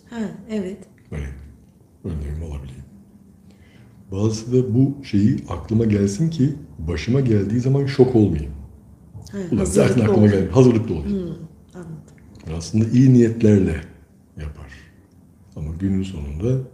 [0.09, 0.19] Ha
[0.49, 0.77] evet.
[1.11, 1.27] Böyle
[2.03, 2.83] önlemimi alabileyim.
[4.13, 8.51] Bazısı da bu şeyi aklıma gelsin ki başıma geldiği zaman şok olmayayım.
[9.31, 10.29] Ha, Ulan zaten aklıma ol.
[10.29, 10.49] geldi.
[10.51, 11.37] Hazırlıklı olayım.
[11.75, 12.57] Anladım.
[12.57, 13.81] Aslında iyi niyetlerle
[14.37, 14.71] yapar.
[15.55, 16.67] Ama günün sonunda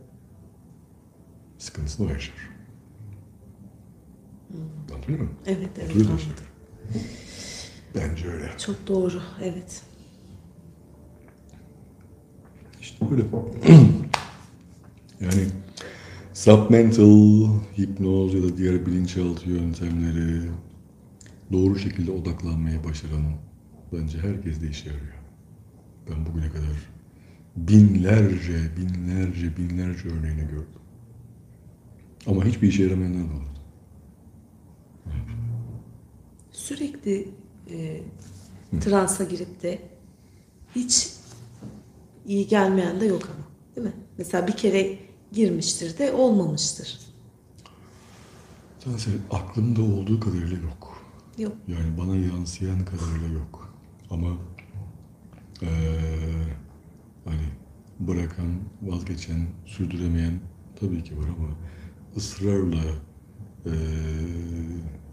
[1.58, 2.36] sıkıntısını o yaşar.
[4.94, 5.30] Anladın mı?
[5.46, 6.18] Evet evet Oturuyor anladım.
[6.18, 7.04] işte.
[7.96, 8.50] Bence öyle.
[8.58, 9.22] Çok doğru.
[9.44, 9.82] Evet.
[12.82, 13.24] İşte böyle.
[15.22, 15.48] yani
[16.40, 20.50] submental, hipnoz ya da diğer bilinçaltı yöntemleri,
[21.52, 23.24] doğru şekilde odaklanmaya başaran
[23.94, 25.14] bence herkes de işe yarıyor.
[26.10, 26.90] Ben bugüne kadar
[27.56, 30.82] binlerce, binlerce, binlerce örneğini gördüm.
[32.28, 33.60] Ama hiçbir işe yaramayanlar da oldu.
[36.52, 37.28] Sürekli
[37.72, 38.02] e,
[38.82, 39.80] transa girip de
[40.76, 41.10] hiç
[42.26, 43.48] iyi gelmeyen de yok ama.
[43.76, 44.02] Değil mi?
[44.18, 47.00] Mesela bir kere girmiştir de olmamıştır.
[48.80, 51.04] Söyleyeyim, aklımda olduğu kadarıyla yok.
[51.38, 51.56] Yok.
[51.68, 53.74] Yani bana yansıyan kadarıyla yok.
[54.10, 54.28] Ama
[55.62, 55.70] eee,
[57.26, 57.42] hani
[58.00, 58.48] bırakan,
[58.82, 60.40] vazgeçen, sürdüremeyen
[60.80, 61.48] tabii ki var ama
[62.18, 62.84] ısrarla
[63.66, 63.72] eee,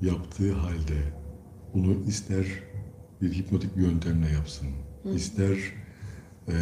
[0.02, 1.12] yaptığı halde
[1.74, 2.46] bunu ister
[3.22, 4.68] bir hipnotik yöntemle yapsın,
[5.14, 5.56] ister
[6.48, 6.54] eee,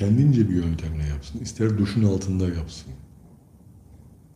[0.00, 2.92] kendince bir yöntemle yapsın, ister duşun altında yapsın.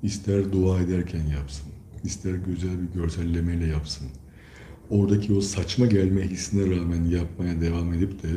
[0.03, 1.67] İster dua ederken yapsın,
[2.05, 4.07] ister güzel bir görsellemeyle yapsın.
[4.91, 8.29] Oradaki o saçma gelme hissine rağmen yapmaya devam edip de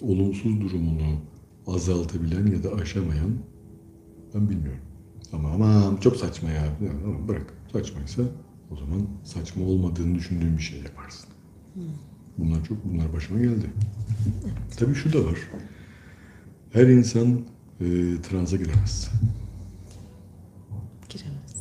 [0.00, 1.20] olumsuz durumunu
[1.66, 3.32] azaltabilen ya da aşamayan
[4.34, 4.82] ben bilmiyorum.
[5.32, 6.64] Ama aman çok saçma ya.
[7.02, 7.54] Tamam bırak.
[7.72, 8.22] Saçmaysa
[8.70, 11.28] o zaman saçma olmadığını düşündüğün bir şey yaparsın.
[12.38, 13.70] Bunlar çok bunlar başıma geldi.
[14.76, 15.38] Tabii şu da var.
[16.74, 17.40] Her insan
[17.80, 17.84] e,
[18.22, 19.10] transa giremez.
[21.08, 21.56] Giremez.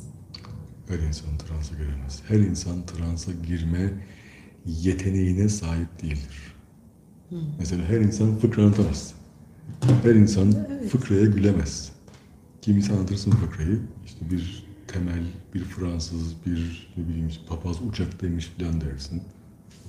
[0.88, 2.22] Her insan transa giremez.
[2.28, 3.94] Her insan transa girme
[4.66, 6.54] yeteneğine sahip değildir.
[7.60, 9.14] Mesela her insan fıkra anlatamaz.
[10.04, 10.90] Her insan Evet.
[10.90, 11.92] fıkraya gülemez.
[12.62, 13.80] Kimisi anlatırsın fıkrayı.
[14.06, 19.22] İşte bir temel, bir Fransız, bir ne bileyim papaz uçaktaymış falan dersin.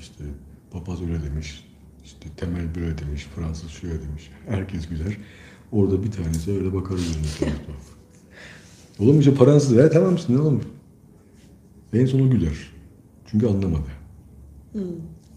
[0.01, 0.25] İşte
[0.71, 1.65] papaz öyle demiş.
[2.05, 4.31] İşte temel böyle demiş, Fransız şöyle demiş.
[4.49, 5.17] Herkes güler.
[5.73, 7.27] Orada bir tanesi öyle bakar yüzüne.
[8.99, 10.63] Oğlum işte paransız ver tamam mısın ne olur?
[11.93, 12.73] En sonu güler.
[13.27, 13.91] Çünkü anlamadı.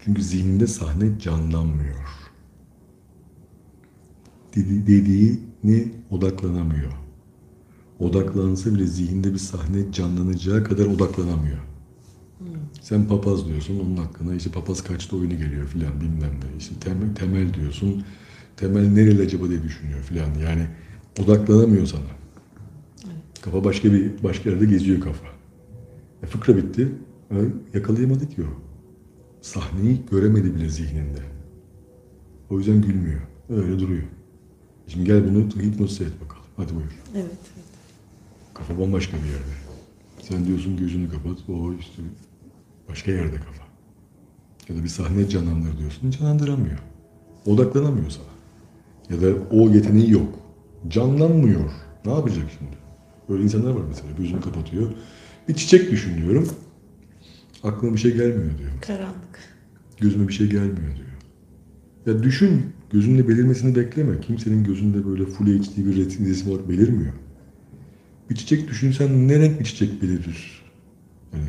[0.04, 2.08] Çünkü zihninde sahne canlanmıyor.
[4.54, 6.92] Dedi, dediğini odaklanamıyor.
[7.98, 11.58] Odaklansa bile zihinde bir sahne canlanacağı kadar odaklanamıyor.
[12.88, 16.58] Sen papaz diyorsun onun hakkında işte papaz kaçta oyunu geliyor filan bilmem ne.
[16.58, 18.04] İşte temel, temel diyorsun.
[18.56, 20.34] Temel nereli acaba diye düşünüyor filan.
[20.34, 20.66] Yani
[21.22, 22.00] odaklanamıyor sana.
[23.40, 25.26] Kafa başka bir başka yerde geziyor kafa.
[26.22, 26.88] E, fıkra bitti.
[27.30, 27.36] E,
[27.74, 28.60] yakalayamadı ki o.
[29.40, 31.22] Sahneyi göremedi bile zihninde.
[32.50, 33.20] O yüzden gülmüyor.
[33.50, 34.04] Öyle duruyor.
[34.86, 36.44] Şimdi gel bunu hipnotize et bakalım.
[36.56, 36.98] Hadi buyur.
[37.14, 37.24] Evet.
[37.24, 37.64] evet.
[38.54, 39.54] Kafa bambaşka bir yerde.
[40.22, 41.38] Sen diyorsun gözünü kapat.
[41.48, 42.02] O işte
[42.88, 43.68] başka yerde kafa.
[44.68, 46.10] Ya da bir sahne canlandır diyorsun.
[46.10, 46.78] Canlandıramıyor.
[47.46, 48.28] Odaklanamıyor sana.
[49.10, 50.34] Ya da o yeteneği yok.
[50.88, 51.70] Canlanmıyor.
[52.04, 52.76] Ne yapacak şimdi?
[53.28, 54.08] Böyle insanlar var mesela.
[54.18, 54.90] Gözünü kapatıyor.
[55.48, 56.48] Bir çiçek düşünüyorum.
[57.62, 58.70] Aklıma bir şey gelmiyor diyor.
[58.80, 59.38] Karanlık.
[60.00, 61.08] Gözüme bir şey gelmiyor diyor.
[62.06, 62.62] Ya düşün,
[62.92, 64.20] gözünde belirmesini bekleme.
[64.20, 67.12] Kimsenin gözünde böyle full HD bir resim resim olarak belirmiyor.
[68.30, 70.62] Bir çiçek düşünsen ne renk bir çiçek belirir?
[71.32, 71.48] Yani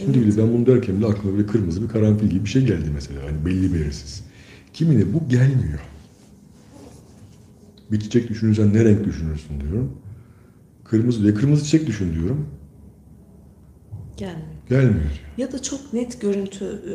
[0.00, 0.26] şimdi Evet.
[0.36, 3.20] bile ben bunu derken bile aklıma böyle kırmızı bir karanfil gibi bir şey geldi mesela.
[3.26, 4.24] Hani belli belirsiz.
[4.72, 5.80] Kimine bu gelmiyor.
[7.92, 9.92] Bir çiçek düşünürsen ne renk düşünürsün diyorum.
[10.84, 12.46] Kırmızı diye kırmızı çiçek düşün diyorum.
[14.16, 14.46] Gelmiyor.
[14.68, 15.10] Gelmiyor.
[15.38, 16.94] Ya da çok net görüntü e,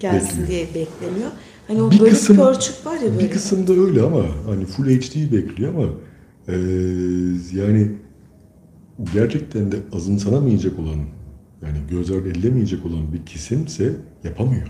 [0.00, 0.48] gelsin Bekliyor.
[0.48, 1.30] diye bekleniyor.
[1.68, 3.18] Hani o Bir bölük kısım- pörçük var ya böyle.
[3.18, 5.86] Bir kısımda öyle ama hani full HD'yi bekliyor ama
[6.48, 6.56] eee,
[7.52, 7.92] yani
[9.14, 10.98] gerçekten de azımsanamayacak olan
[11.62, 14.66] yani göz ardı edilemeyecek olan bir kesimse yapamıyor.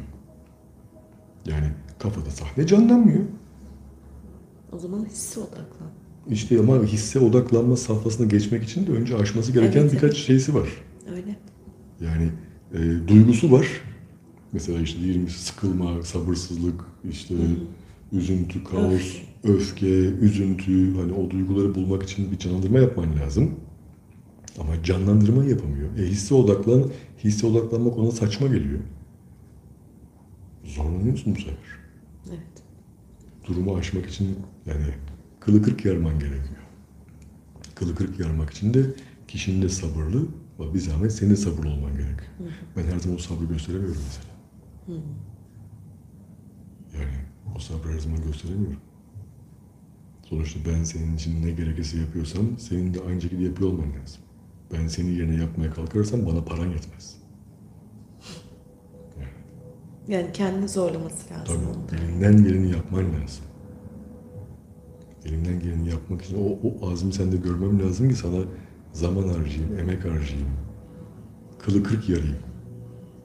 [1.47, 1.67] Yani
[1.99, 3.21] kafada sahne canlanmıyor.
[4.73, 5.89] O zaman hissi odaklan.
[6.31, 10.27] İşte ama hisse odaklanma safhasına geçmek için de önce aşması gereken Evet, birkaç evet.
[10.27, 10.69] şeysi var.
[11.11, 11.37] Öyle.
[12.01, 12.29] Yani
[12.75, 13.67] e, duygusu var.
[14.53, 17.35] Mesela işte diyelim sıkılma, sabırsızlık, işte
[18.13, 19.53] üzüntü, kaos, Öfke.
[19.53, 19.87] öfke,
[20.21, 20.97] üzüntü.
[20.97, 23.51] Hani o duyguları bulmak için bir canlandırma yapman lazım.
[24.61, 25.99] Ama canlandırma yapamıyor.
[25.99, 26.91] E hisse odaklan,
[27.25, 28.81] hisse odaklanmak ona saçma geliyor.
[30.65, 31.57] Zorlanıyorsun bu sefer.
[32.29, 32.63] Evet.
[33.47, 34.87] Durumu aşmak için yani
[35.41, 36.61] kılı kırk yarman gerekiyor.
[37.75, 38.87] Kılı kırk yarmak için de
[39.29, 40.27] kişinin de sabırlı
[40.61, 42.31] ve bir zahmet senin de sabırlı olman gerekiyor.
[42.77, 44.27] Ben her zaman o sabrı gösteremiyorum mesela.
[46.99, 47.17] Yani
[47.57, 48.81] o sabrı her zaman gösteremiyorum.
[50.23, 54.23] Sonuçta ben senin için ne gerekirse yapıyorsam senin de aynı şekilde yapıyor olman lazım.
[54.73, 57.17] Ben senin yerine yapmaya kalkarsam bana paran yetmez.
[59.21, 59.29] Yani
[60.09, 61.63] Yani kendini zorlaması lazım.
[61.91, 63.45] Tabii elinden geleni yapman lazım.
[65.25, 68.45] Elimden geleni yapmak için o, o azmi sende görmem lazım ki sana
[68.93, 70.51] zaman harcayayım, emek harcayayım.
[71.59, 72.37] kılı kırk yarayım.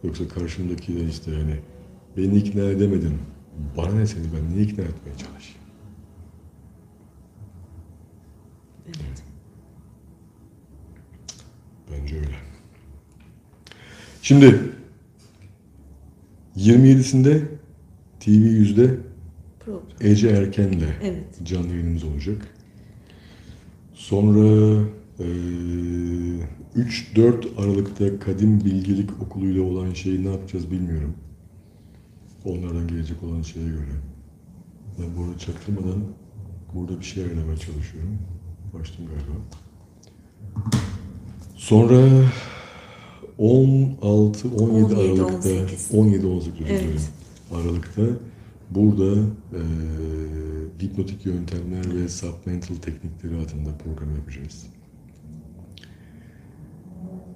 [0.03, 1.59] Yoksa karşımdaki de işte yani
[2.17, 3.17] beni ikna edemedin.
[3.77, 5.61] Bana ne seni ben niye ikna etmeye çalışayım?
[8.87, 9.23] Evet.
[11.91, 12.35] Bence öyle.
[14.21, 14.59] Şimdi
[16.57, 17.41] 27'sinde
[18.19, 18.97] TV yüzde
[19.59, 19.83] Program.
[20.01, 21.23] Ece Erken'le Evet.
[21.43, 22.47] canlı yayınımız olacak.
[23.93, 24.81] Sonra
[25.19, 25.25] eee,
[26.75, 31.13] 3-4 Aralık'ta Kadim Bilgelik Okulu'yla olan şeyi ne yapacağız bilmiyorum.
[32.45, 33.91] Onlardan gelecek olan şeye göre.
[34.99, 36.03] Ben bu arada çaktırmadan
[36.75, 38.17] burada bir şey ayarlamaya çalışıyorum.
[38.73, 39.41] Başladım galiba.
[41.61, 42.09] Sonra
[43.37, 45.89] 16 17 17, Aralık'ta 18.
[45.93, 47.09] 17 18 özür Evet.
[47.53, 48.01] Aralık'ta
[48.69, 49.59] burada eee
[50.81, 54.65] hipnotik yöntemler ve submental teknikleri adında program yapacağız.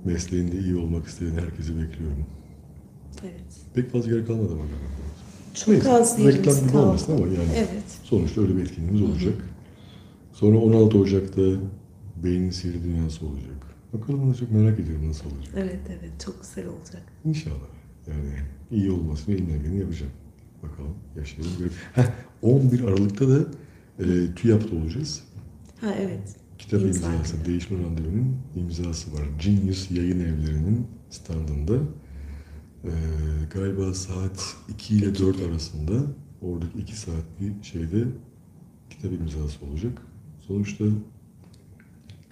[0.05, 2.25] Mesleğinde iyi olmak isteyen herkesi bekliyorum.
[3.23, 3.43] Evet.
[3.73, 4.95] Pek fazla yer kalmadı ama galiba.
[5.53, 6.85] Çok Neyse, az reklam gibi kaldı.
[6.85, 7.83] olmasın ama yani Evet.
[8.03, 9.49] sonuçta öyle bir etkinliğimiz olacak.
[10.33, 11.41] Sonra 16 Ocak'ta
[12.23, 13.74] Beynin Sihri Dünyası olacak.
[13.99, 15.53] Bakalım onu çok merak ediyorum nasıl olacak.
[15.57, 17.01] Evet evet çok güzel olacak.
[17.25, 17.55] İnşallah.
[18.07, 18.33] Yani
[18.71, 20.11] iyi olmasını geleni yapacağım.
[20.63, 21.51] Bakalım yaşayalım.
[21.57, 21.75] görelim.
[21.93, 22.05] Heh,
[22.41, 23.39] 11 Aralık'ta da
[23.99, 25.23] e, TÜYAP'ta olacağız.
[25.81, 26.35] Ha evet.
[26.57, 27.45] Kitap İmza imzası, günü.
[27.45, 29.23] değişme randevunun imzası var.
[29.45, 31.73] Genius yayın evlerinin standında.
[32.83, 32.89] Ee,
[33.53, 35.93] galiba saat 2 ile 4 arasında
[36.41, 38.03] oradaki 2 saatlik şeyde
[38.89, 40.01] kitap imzası olacak.
[40.39, 40.85] Sonuçta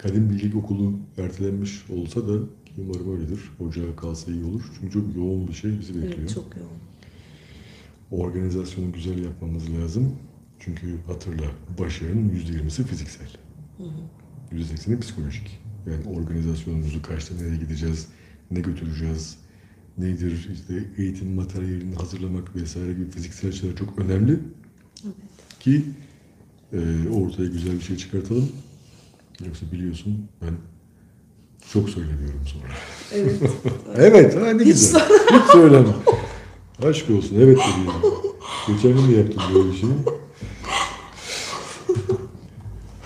[0.04, 3.40] Kadim Bilgelik Okulu ertelenmiş olsa da ki umarım öyledir.
[3.60, 4.62] Ocağa kalsa iyi olur.
[4.80, 6.18] Çünkü çok yoğun bir şey bizi bekliyor.
[6.18, 8.22] Evet çok yoğun.
[8.22, 10.16] Organizasyonu güzel yapmamız lazım.
[10.58, 11.46] Çünkü hatırla
[11.78, 13.28] başarının %20'si fiziksel.
[14.52, 15.60] %80'i psikolojik.
[15.86, 18.08] Yani organizasyonumuzu kaçta nereye gideceğiz,
[18.50, 19.38] ne götüreceğiz,
[19.98, 24.38] nedir işte eğitim materyalini hazırlamak vesaire gibi fiziksel şeyler çok önemli
[25.04, 25.14] Evet.
[25.60, 25.84] ki
[26.72, 28.48] e, ortaya güzel bir şey çıkartalım.
[29.46, 30.54] Yoksa biliyorsun ben
[31.72, 32.72] çok söyleniyorum sonra.
[33.12, 33.40] Evet.
[33.96, 35.08] Evet, ha ne Hiç güzel.
[35.30, 35.88] Hiç söyleme.
[36.82, 37.92] Aşk olsun, evet dediğim.
[38.66, 39.88] Geçen gün de yaptım böyle bir şey.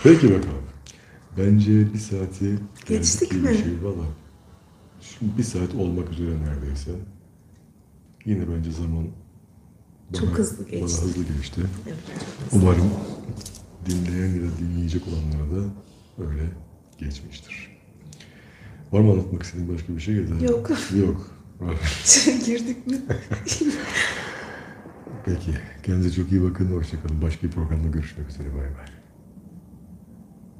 [0.02, 0.58] Peki bakalım.
[1.38, 2.58] Bence bir saati
[2.88, 3.48] Geçtik mi?
[3.48, 3.82] Şey.
[3.82, 4.04] Valla.
[5.00, 6.90] Şimdi bir saat olmak üzere neredeyse.
[8.24, 9.06] Yine bence zaman
[10.20, 10.80] Çok hızlı geçti.
[10.80, 11.60] Bana hızlı geçti.
[11.86, 11.96] evet
[12.50, 12.62] güzel.
[12.62, 12.90] Umarım
[13.86, 15.68] dinleyen ya da dinleyecek olanlara da
[16.18, 16.42] öyle
[16.98, 17.78] geçmiştir.
[18.92, 20.44] Var mı anlatmak istediğin başka bir şey da?
[20.44, 20.70] Yok.
[21.00, 21.30] Yok.
[22.46, 22.96] Girdik mi?
[25.24, 25.50] Peki.
[25.82, 26.72] Kendinize çok iyi bakın.
[26.72, 27.22] Hoşçakalın.
[27.22, 28.48] Başka bir programda görüşmek üzere.
[28.54, 28.97] Bay bay.